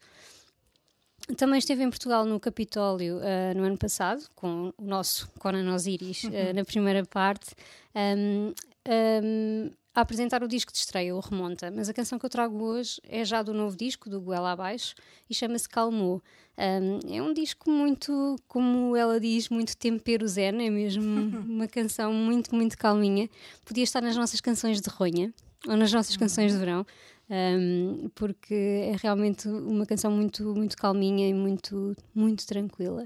Também 1.37 1.59
esteve 1.59 1.83
em 1.83 1.89
Portugal 1.89 2.27
no 2.27 2.39
Capitólio 2.39 3.19
uh, 3.19 3.57
no 3.57 3.65
ano 3.65 3.79
passado, 3.79 4.23
com 4.35 4.73
o 4.77 4.85
nosso 4.85 5.31
Conan 5.39 5.73
Osiris 5.73 6.25
uh, 6.25 6.55
na 6.55 6.65
primeira 6.65 7.05
parte. 7.05 7.55
Um, 7.95 8.53
um, 8.89 9.71
a 9.95 10.01
apresentar 10.01 10.43
o 10.43 10.49
disco 10.49 10.73
de 10.73 10.79
estreia, 10.79 11.15
o 11.15 11.21
Remonta, 11.21 11.71
mas 11.71 11.89
a 11.89 11.95
canção 11.95 12.19
que 12.19 12.27
eu 12.27 12.31
trago 12.31 12.61
hoje 12.63 13.01
é 13.05 13.25
já 13.25 13.43
do 13.43 13.55
novo 13.55 13.77
disco, 13.77 14.11
do 14.11 14.21
Goela 14.21 14.51
Abaixo, 14.51 14.95
e 15.31 15.35
chama-se 15.35 15.69
Calmou. 15.69 16.21
Um, 16.59 17.15
é 17.15 17.23
um 17.23 17.33
disco 17.33 17.71
muito, 17.71 18.37
como 18.49 18.97
ela 18.97 19.21
diz, 19.21 19.49
muito 19.49 19.77
tempero 19.77 20.27
zen, 20.27 20.67
é 20.67 20.71
mesmo 20.71 21.05
uma 21.47 21.69
canção 21.69 22.13
muito, 22.13 22.55
muito 22.55 22.77
calminha. 22.77 23.29
Podia 23.65 23.85
estar 23.85 24.01
nas 24.01 24.17
nossas 24.17 24.41
canções 24.41 24.81
de 24.81 24.91
ronha, 24.91 25.33
ou 25.67 25.77
nas 25.77 25.93
nossas 25.93 26.17
canções 26.17 26.53
de 26.53 26.59
verão, 26.59 26.85
um, 27.31 28.11
porque 28.17 28.55
é 28.55 28.97
realmente 29.01 29.49
uma 29.49 29.87
canção 29.87 30.11
muito, 30.11 30.55
muito 30.57 30.77
calminha 30.77 31.29
e 31.29 31.33
muito, 31.33 31.97
muito 32.13 32.45
tranquila. 32.47 33.05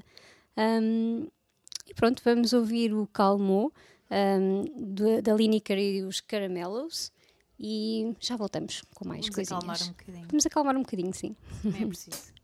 Um, 0.57 1.29
e 1.87 1.95
pronto, 1.95 2.23
vamos 2.25 2.55
ouvir 2.55 2.95
o 2.95 3.07
Calmou 3.07 3.73
um, 4.11 4.65
do- 4.95 5.23
da 5.23 5.35
Lineker 5.35 5.79
e 5.79 6.03
os 6.03 6.21
Caramellos 6.21 7.13
e 7.61 8.15
já 8.21 8.37
voltamos 8.37 8.83
com 8.95 9.07
mais 9.09 9.23
Vamos 9.23 9.35
coisinhas. 9.35 9.63
acalmar 9.65 9.83
um 9.83 9.89
bocadinho. 9.89 10.27
Vamos 10.31 10.47
acalmar 10.47 10.77
um 10.77 10.83
bocadinho, 10.83 11.13
sim. 11.15 11.37
É 11.81 11.87
preciso. 11.87 12.33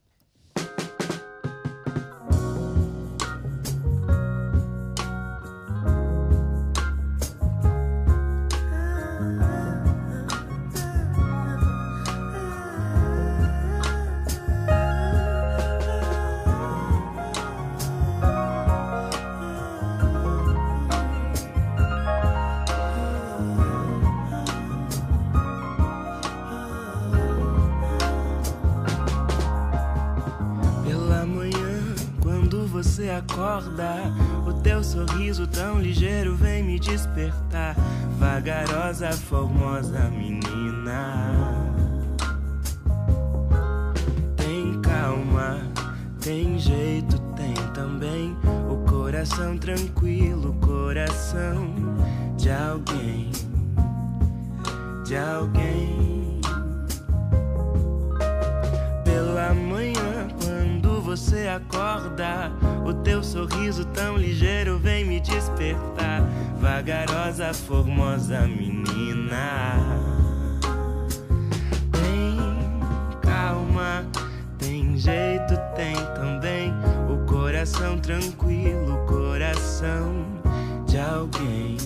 você 32.94 33.10
acorda, 33.10 34.04
o 34.46 34.52
teu 34.52 34.84
sorriso 34.84 35.48
tão 35.48 35.80
ligeiro 35.80 36.36
vem 36.36 36.62
me 36.62 36.78
despertar. 36.78 37.74
Vagarosa, 38.20 39.10
formosa 39.10 39.98
menina. 40.10 41.34
Tem 44.36 44.80
calma, 44.80 45.58
tem 46.20 46.56
jeito, 46.56 47.18
tem 47.34 47.54
também 47.74 48.36
o 48.70 48.88
coração 48.88 49.58
tranquilo, 49.58 50.54
coração 50.60 51.74
de 52.36 52.48
alguém, 52.48 53.32
de 55.04 55.16
alguém 55.16 56.40
pela 59.04 59.52
manhã, 59.52 60.28
quando 60.40 61.00
você 61.02 61.48
acorda, 61.48 62.52
o 62.84 62.92
teu 62.92 63.22
sorriso 63.22 63.84
tão 63.86 64.16
ligeiro 64.16 64.78
vem 64.78 65.04
me 65.04 65.18
despertar. 65.20 66.22
Vagarosa, 66.60 67.52
formosa 67.54 68.40
menina. 68.46 69.78
Tem 71.90 73.20
calma, 73.22 74.04
tem 74.58 74.96
jeito, 74.96 75.54
tem 75.74 75.94
também 76.14 76.72
o 77.10 77.24
coração 77.26 77.98
tranquilo, 77.98 79.04
coração 79.06 80.24
de 80.86 80.98
alguém, 80.98 81.76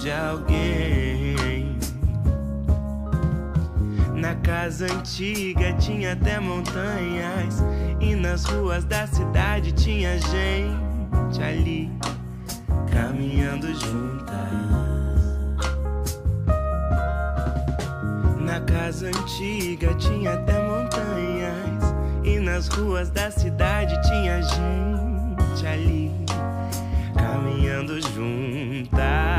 de 0.00 0.10
alguém. 0.10 1.72
Na 4.14 4.36
casa 4.36 4.86
antiga 4.86 5.72
tinha 5.74 6.12
até 6.12 6.38
montanhas 6.38 7.62
e 8.02 8.16
nas 8.16 8.44
ruas 8.44 8.84
da 8.84 9.06
cidade 9.06 9.70
tinha 9.72 10.18
gente 10.18 11.40
ali 11.40 11.90
caminhando 12.92 13.68
juntas. 13.68 14.32
Na 18.40 18.60
casa 18.60 19.06
antiga 19.06 19.94
tinha 19.94 20.34
até 20.34 20.60
montanhas 20.60 21.94
e 22.24 22.40
nas 22.40 22.66
ruas 22.66 23.08
da 23.08 23.30
cidade 23.30 23.94
tinha 24.02 24.42
gente 24.42 25.66
ali 25.66 26.10
caminhando 27.14 28.00
juntas. 28.00 29.31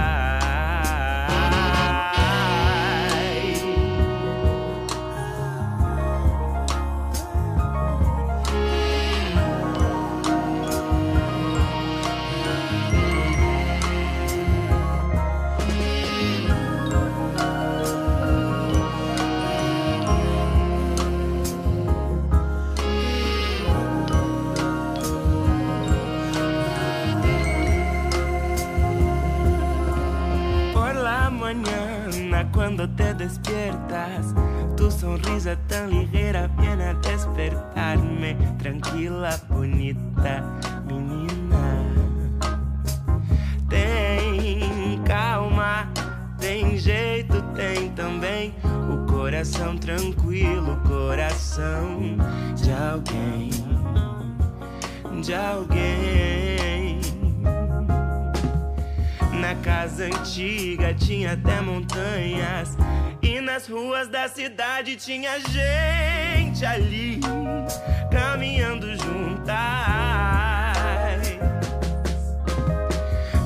Despiertas. 33.18 34.34
Tu 34.78 34.90
sonrisa 34.90 35.58
tan 35.68 35.90
ligera 35.90 36.48
viene 36.60 36.84
a 36.84 36.94
despertarme. 36.94 38.36
Tranquila, 38.58 39.38
bonita 39.50 40.44
menina. 40.86 41.84
Tem 43.70 45.02
calma, 45.06 45.88
tem 46.40 46.78
jeito, 46.78 47.42
tem 47.56 47.90
também 47.92 48.54
o 48.90 49.12
coração 49.12 49.78
tranquilo, 49.78 50.78
coração 50.88 52.18
de 52.56 52.72
alguém, 52.72 53.50
de 55.22 55.34
alguém. 55.34 56.63
Casa 59.84 60.06
antiga 60.06 60.94
tinha 60.94 61.34
até 61.34 61.60
montanhas. 61.60 62.78
E 63.22 63.42
nas 63.42 63.68
ruas 63.68 64.08
da 64.08 64.30
cidade 64.30 64.96
tinha 64.96 65.38
gente 65.42 66.66
ali, 66.66 67.20
caminhando 68.10 68.88
juntas. 68.96 69.54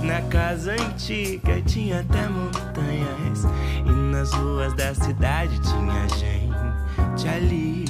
Na 0.04 0.22
casa 0.30 0.74
antiga 0.74 1.60
tinha 1.64 2.02
até 2.02 2.28
montanhas. 2.28 3.44
E 3.84 3.92
nas 4.12 4.32
ruas 4.32 4.76
da 4.76 4.94
cidade 4.94 5.60
tinha 5.60 6.08
gente 6.08 7.28
ali, 7.28 7.86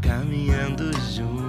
caminhando 0.00 0.92
juntas. 1.10 1.45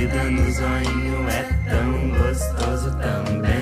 Lambida 0.00 0.30
no 0.30 0.50
zoinho 0.50 1.28
é 1.28 1.42
tão 1.68 2.08
gostoso. 2.08 2.90
Também. 2.96 3.59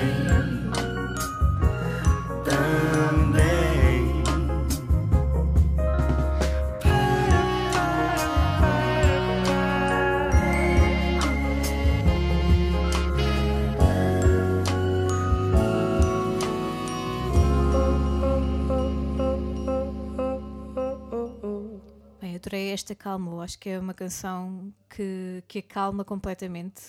Calma. 22.95 23.31
Eu 23.31 23.41
acho 23.41 23.57
que 23.59 23.69
é 23.69 23.79
uma 23.79 23.93
canção 23.93 24.73
que, 24.89 25.43
que 25.47 25.59
acalma 25.59 26.03
completamente, 26.03 26.81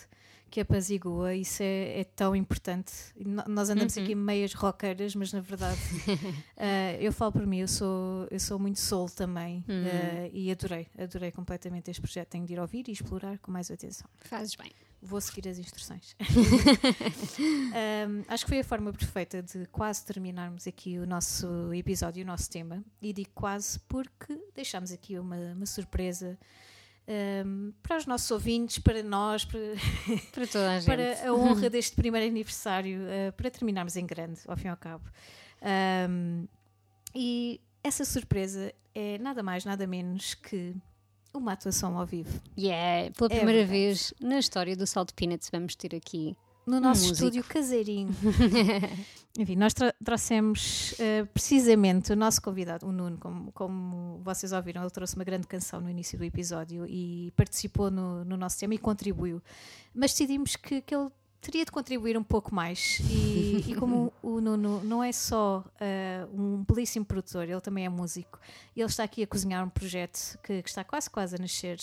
que 0.50 0.60
apazigua. 0.60 1.34
Isso 1.34 1.62
é, 1.62 2.00
é 2.00 2.04
tão 2.04 2.34
importante. 2.34 2.92
No- 3.16 3.44
nós 3.48 3.70
andamos 3.70 3.96
aqui 4.04 4.14
meias 4.14 4.52
roqueiras, 4.54 5.14
mas 5.14 5.32
na 5.32 5.40
verdade, 5.40 5.78
ah, 6.56 6.94
eu 7.00 7.12
falo 7.12 7.32
por 7.32 7.46
mim, 7.46 7.58
eu 7.58 7.68
sou, 7.68 8.26
eu 8.30 8.40
sou 8.40 8.58
muito 8.58 8.78
soul 8.80 9.08
também. 9.08 9.64
ah, 9.68 10.28
e 10.32 10.50
adorei, 10.50 10.86
adorei 10.98 11.30
completamente 11.30 11.90
este 11.90 12.00
projeto. 12.00 12.28
Tenho 12.28 12.46
de 12.46 12.52
ir 12.54 12.58
ouvir 12.60 12.88
e 12.88 12.92
explorar 12.92 13.38
com 13.38 13.50
mais 13.52 13.70
atenção. 13.70 14.08
Fazes 14.18 14.54
bem. 14.56 14.70
Vou 15.02 15.20
seguir 15.20 15.48
as 15.48 15.58
instruções. 15.58 16.16
Um, 17.40 18.24
acho 18.28 18.44
que 18.44 18.48
foi 18.48 18.60
a 18.60 18.64
forma 18.64 18.92
perfeita 18.92 19.42
de 19.42 19.64
quase 19.66 20.04
terminarmos 20.04 20.66
aqui 20.66 20.98
o 20.98 21.06
nosso 21.06 21.72
episódio, 21.72 22.22
o 22.22 22.26
nosso 22.26 22.50
tema. 22.50 22.84
E 23.00 23.12
digo 23.12 23.30
quase 23.34 23.78
porque 23.80 24.38
deixámos 24.54 24.90
aqui 24.90 25.18
uma, 25.18 25.36
uma 25.36 25.66
surpresa 25.66 26.36
um, 27.46 27.72
para 27.82 27.96
os 27.96 28.06
nossos 28.06 28.30
ouvintes, 28.30 28.78
para 28.78 29.02
nós, 29.02 29.44
para, 29.44 29.60
Para 30.32 30.46
toda 30.46 30.70
a 30.70 30.78
gente. 30.80 30.86
para 30.86 31.28
a 31.28 31.32
honra 31.32 31.70
deste 31.70 31.96
primeiro 31.96 32.26
aniversário, 32.26 33.00
uh, 33.00 33.32
para 33.32 33.50
terminarmos 33.50 33.96
em 33.96 34.06
grande, 34.06 34.40
ao 34.46 34.56
fim 34.56 34.66
e 34.66 34.70
ao 34.70 34.76
cabo. 34.76 35.04
Um, 36.08 36.46
e 37.14 37.60
essa 37.82 38.04
surpresa 38.04 38.72
é 38.94 39.18
nada 39.18 39.42
mais, 39.42 39.64
nada 39.64 39.86
menos 39.86 40.34
que 40.34 40.74
uma 41.33 41.53
atuação 41.53 41.97
ao 41.99 42.07
vivo. 42.07 42.40
Yeah, 42.59 43.11
pela 43.16 43.27
É 43.33 43.37
primeira 43.37 43.61
verdade. 43.66 43.71
vez 43.79 44.14
na 44.21 44.38
história 44.38 44.77
do 44.77 44.87
Salt 44.87 45.12
Peanuts 45.14 45.49
vamos 45.53 45.75
ter 45.77 45.95
aqui. 45.95 46.37
no 46.66 46.79
nosso 46.81 47.03
músico. 47.09 47.14
estúdio 47.27 47.45
caseirinho. 47.45 48.11
Enfim, 49.38 49.55
nós 49.57 49.73
tra- 49.73 49.95
trouxemos 50.05 50.95
eh, 50.99 51.25
precisamente 51.33 52.12
o 52.12 52.16
nosso 52.16 52.43
convidado, 52.43 52.87
o 52.87 52.93
Nuno, 52.93 53.16
como, 53.19 53.53
como 53.53 54.21
vocês 54.25 54.53
ouviram, 54.53 54.83
ele 54.83 54.90
trouxe 54.90 55.14
uma 55.14 55.25
grande 55.25 55.47
canção 55.47 55.81
no 55.81 55.88
início 55.88 56.19
do 56.19 56.25
episódio 56.25 56.85
e 56.88 57.33
participou 57.37 57.90
no, 57.93 58.25
no 58.25 58.37
nosso 58.37 58.59
tema 58.59 58.75
e 58.75 58.79
contribuiu. 58.79 59.40
Mas 59.95 60.11
decidimos 60.12 60.57
que, 60.57 60.81
que 60.83 60.95
ele 60.95 61.09
teria 61.40 61.64
de 61.64 61.72
contribuir 61.72 62.16
um 62.16 62.22
pouco 62.22 62.55
mais. 62.55 63.00
E, 63.11 63.64
e 63.70 63.74
como 63.74 64.12
o 64.22 64.40
Nuno 64.40 64.83
não 64.85 65.03
é 65.03 65.12
só 65.12 65.64
eh, 65.81 66.26
um 66.33 66.62
belíssimo 66.64 67.05
produtor, 67.05 67.48
ele 67.48 67.61
também 67.61 67.85
é 67.85 67.88
músico. 67.88 68.38
E 68.76 68.81
ele 68.81 68.88
está 68.88 69.05
aqui 69.05 69.22
a 69.22 69.26
cozinhar 69.26 69.64
um 69.64 69.70
projeto 69.70 70.38
que, 70.42 70.62
que 70.62 70.68
está 70.68 70.85
quase 70.85 71.09
quase 71.09 71.37
a 71.37 71.38
nascer. 71.38 71.79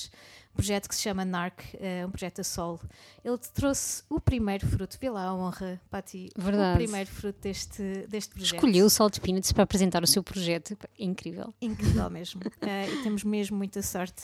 Um 0.54 0.58
projeto 0.58 0.88
que 0.88 0.96
se 0.96 1.02
chama 1.02 1.26
NARC, 1.26 1.62
eh, 1.80 2.06
um 2.06 2.12
projeto 2.12 2.42
a 2.42 2.44
solo. 2.44 2.80
Ele 3.24 3.38
te 3.38 3.52
trouxe 3.52 4.04
o 4.10 4.20
primeiro 4.20 4.66
fruto, 4.68 4.98
vê 5.00 5.10
lá 5.10 5.26
a 5.26 5.36
honra 5.36 5.82
para 5.90 6.02
ti. 6.02 6.30
Verdade. 6.36 6.74
O 6.74 6.86
primeiro 6.86 7.10
fruto 7.10 7.40
deste, 7.42 8.08
deste 8.08 8.34
projeto. 8.34 8.56
Escolheu 8.56 8.86
o 8.86 8.90
Salt 8.90 9.20
Peanuts 9.20 9.52
para 9.52 9.64
apresentar 9.64 10.04
o 10.04 10.08
seu 10.08 10.24
projeto. 10.24 10.78
É 10.82 11.04
Incrível. 11.04 11.54
Incrível 11.62 12.10
mesmo. 12.12 12.42
Eh, 12.62 12.90
e 12.90 13.04
temos 13.04 13.24
mesmo 13.24 13.58
muita 13.58 13.82
sorte. 13.82 14.24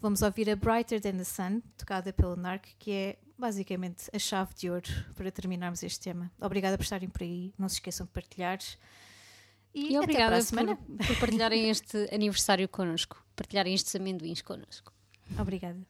Vamos 0.00 0.20
ouvir 0.20 0.50
a 0.50 0.56
Brighter 0.56 1.00
Than 1.00 1.16
the 1.16 1.24
Sun, 1.24 1.62
tocada 1.78 2.12
pelo 2.12 2.36
Narc, 2.36 2.66
que 2.78 2.90
é 2.90 3.16
basicamente 3.38 4.10
a 4.12 4.18
chave 4.18 4.54
de 4.54 4.70
ouro 4.70 4.88
para 5.14 5.30
terminarmos 5.30 5.82
este 5.82 6.00
tema. 6.00 6.30
Obrigada 6.40 6.76
por 6.76 6.84
estarem 6.84 7.08
por 7.08 7.22
aí. 7.22 7.52
Não 7.58 7.68
se 7.68 7.76
esqueçam 7.76 8.06
de 8.06 8.12
partilhar. 8.12 8.58
E, 9.74 9.92
E 9.92 9.98
obrigada 9.98 10.38
por, 10.42 11.06
por 11.06 11.18
partilharem 11.20 11.68
este 11.68 12.08
aniversário 12.14 12.68
connosco, 12.68 13.22
partilharem 13.34 13.74
estes 13.74 13.94
amendoins 13.94 14.42
connosco. 14.42 14.92
Obrigada. 15.38 15.86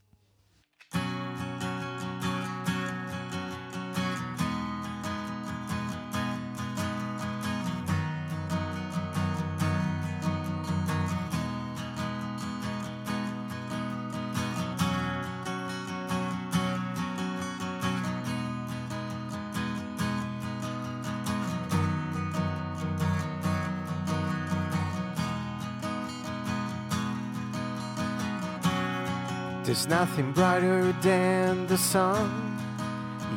There's 29.77 29.89
nothing 29.89 30.33
brighter 30.33 30.91
than 31.03 31.67
the 31.67 31.77
sun, 31.77 32.59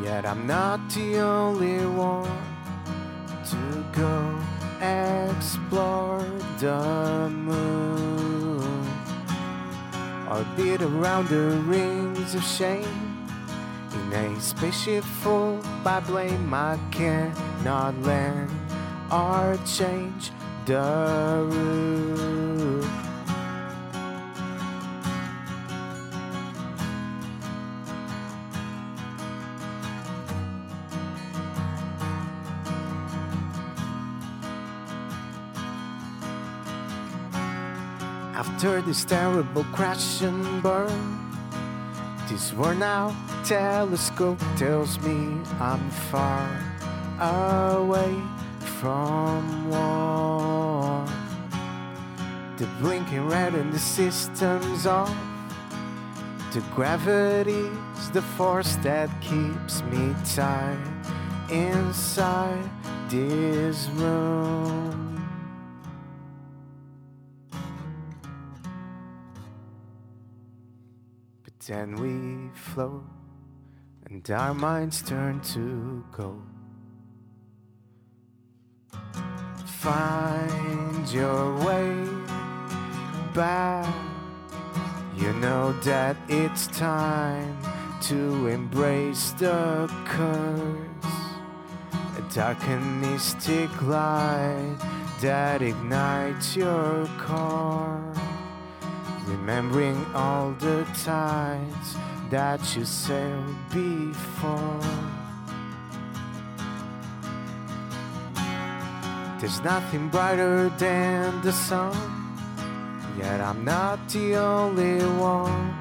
yet 0.02 0.26
I'm 0.26 0.48
not 0.48 0.80
the 0.90 1.20
only 1.20 1.86
one 1.86 2.32
to 3.52 3.84
go 3.92 4.40
explore 4.80 6.24
the 6.58 7.30
moon. 7.30 8.88
Orbit 10.32 10.82
around 10.82 11.28
the 11.28 11.60
rings 11.68 12.34
of 12.34 12.44
shame 12.46 13.28
in 13.92 14.14
a 14.14 14.40
spaceship 14.40 15.04
full 15.04 15.60
by 15.84 16.00
blame. 16.00 16.54
I 16.54 16.80
cannot 16.90 18.02
land 18.04 18.50
or 19.12 19.60
change 19.66 20.32
the 20.66 21.46
route. 21.50 22.39
After 38.40 38.82
this 38.82 39.04
terrible 39.04 39.66
crash 39.74 40.22
and 40.22 40.64
burn, 40.64 41.36
this 42.30 42.54
worn 42.54 42.82
out 42.82 43.14
telescope 43.44 44.40
tells 44.56 44.98
me 45.02 45.44
I'm 45.60 45.90
far 46.08 46.48
away 47.20 48.16
from 48.80 49.70
war. 49.70 51.06
The 52.56 52.66
blinking 52.80 53.28
red 53.28 53.56
and 53.56 53.74
the 53.74 53.80
system's 53.80 54.86
off. 54.86 55.14
The 56.54 56.62
gravity's 56.74 58.10
the 58.14 58.22
force 58.22 58.78
that 58.88 59.10
keeps 59.20 59.84
me 59.92 60.16
tied 60.24 60.80
inside 61.50 62.70
this 63.10 63.90
room. 63.96 65.09
Then 71.70 71.94
we 71.98 72.50
float, 72.58 73.04
and 74.10 74.28
our 74.32 74.56
minds 74.56 75.04
turn 75.04 75.40
to 75.40 76.04
gold. 76.12 76.42
Find 79.68 81.08
your 81.14 81.56
way 81.64 82.08
back. 83.36 83.94
You 85.16 85.32
know 85.34 85.74
that 85.84 86.18
it's 86.28 86.66
time 86.68 87.56
to 88.02 88.48
embrace 88.48 89.30
the 89.34 89.88
curse. 90.06 91.14
A 92.18 92.34
dark 92.34 92.64
and 92.64 93.02
mystic 93.02 93.70
light 93.84 94.76
that 95.22 95.62
ignites 95.62 96.56
your 96.56 97.08
core. 97.20 98.29
Remembering 99.30 100.06
all 100.16 100.52
the 100.54 100.86
tides 101.04 101.96
that 102.32 102.60
you 102.76 102.84
sailed 102.84 103.56
before. 103.70 104.82
There's 109.40 109.62
nothing 109.62 110.10
brighter 110.10 110.70
than 110.80 111.42
the 111.42 111.54
sun. 111.54 111.96
Yet 113.18 113.40
I'm 113.40 113.64
not 113.64 114.00
the 114.10 114.36
only 114.36 115.00
one 115.20 115.74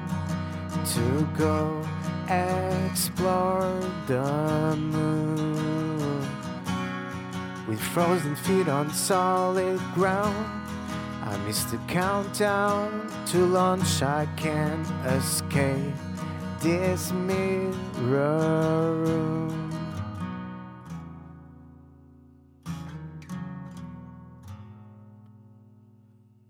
to 0.93 1.27
go 1.37 1.81
explore 2.29 3.73
the 4.05 4.75
moon. 4.77 6.21
With 7.67 7.79
frozen 7.79 8.35
feet 8.35 8.67
on 8.67 8.93
solid 8.93 9.79
ground, 9.95 10.58
I 11.29 11.37
miss 11.45 11.63
the 11.65 11.77
countdown 11.87 13.07
to 13.27 13.45
launch. 13.45 14.01
I 14.01 14.27
can't 14.35 14.87
escape 15.05 15.93
this 16.59 17.11
mirror 17.11 18.95
room. 18.95 19.69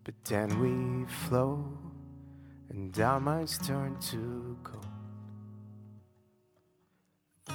But 0.05 0.15
then 0.23 0.47
we 0.61 1.05
flow, 1.27 1.61
and 2.69 2.97
our 3.01 3.19
minds 3.19 3.57
turn 3.57 3.97
to 4.11 4.57
gold. 4.63 4.85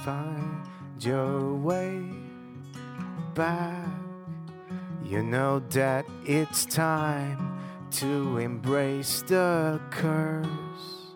Find 0.03 0.63
your 0.99 1.55
way 1.55 2.03
back. 3.33 3.94
You 5.05 5.21
know 5.21 5.59
that 5.69 6.07
it's 6.25 6.65
time 6.65 7.61
to 7.91 8.39
embrace 8.39 9.21
the 9.21 9.79
curse. 9.91 11.13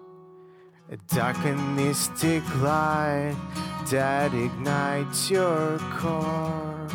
A 0.92 0.98
dark 1.08 1.38
and 1.44 1.76
mystic 1.76 2.44
light 2.62 3.36
that 3.90 4.32
ignites 4.36 5.32
your 5.32 5.80
core. 5.98 6.88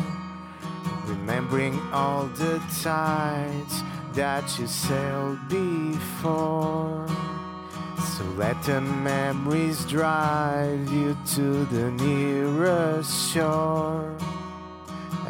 Remembering 1.05 1.77
all 1.91 2.27
the 2.27 2.59
tides 2.81 3.83
that 4.13 4.57
you 4.57 4.65
sailed 4.65 5.39
before. 5.49 7.05
So 8.17 8.23
let 8.37 8.63
the 8.63 8.79
memories 8.79 9.83
drive 9.83 10.89
you 10.93 11.17
to 11.35 11.65
the 11.65 11.91
nearest 11.91 13.33
shore. 13.33 14.15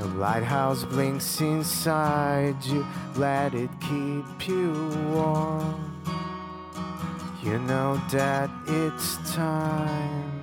A 0.05 0.07
lighthouse 0.19 0.83
blinks 0.83 1.41
inside 1.41 2.63
you, 2.63 2.85
let 3.15 3.55
it 3.55 3.71
keep 3.81 4.47
you 4.47 4.71
warm. 5.11 5.99
You 7.41 7.57
know 7.57 7.99
that 8.11 8.51
it's 8.67 9.17
time 9.33 10.34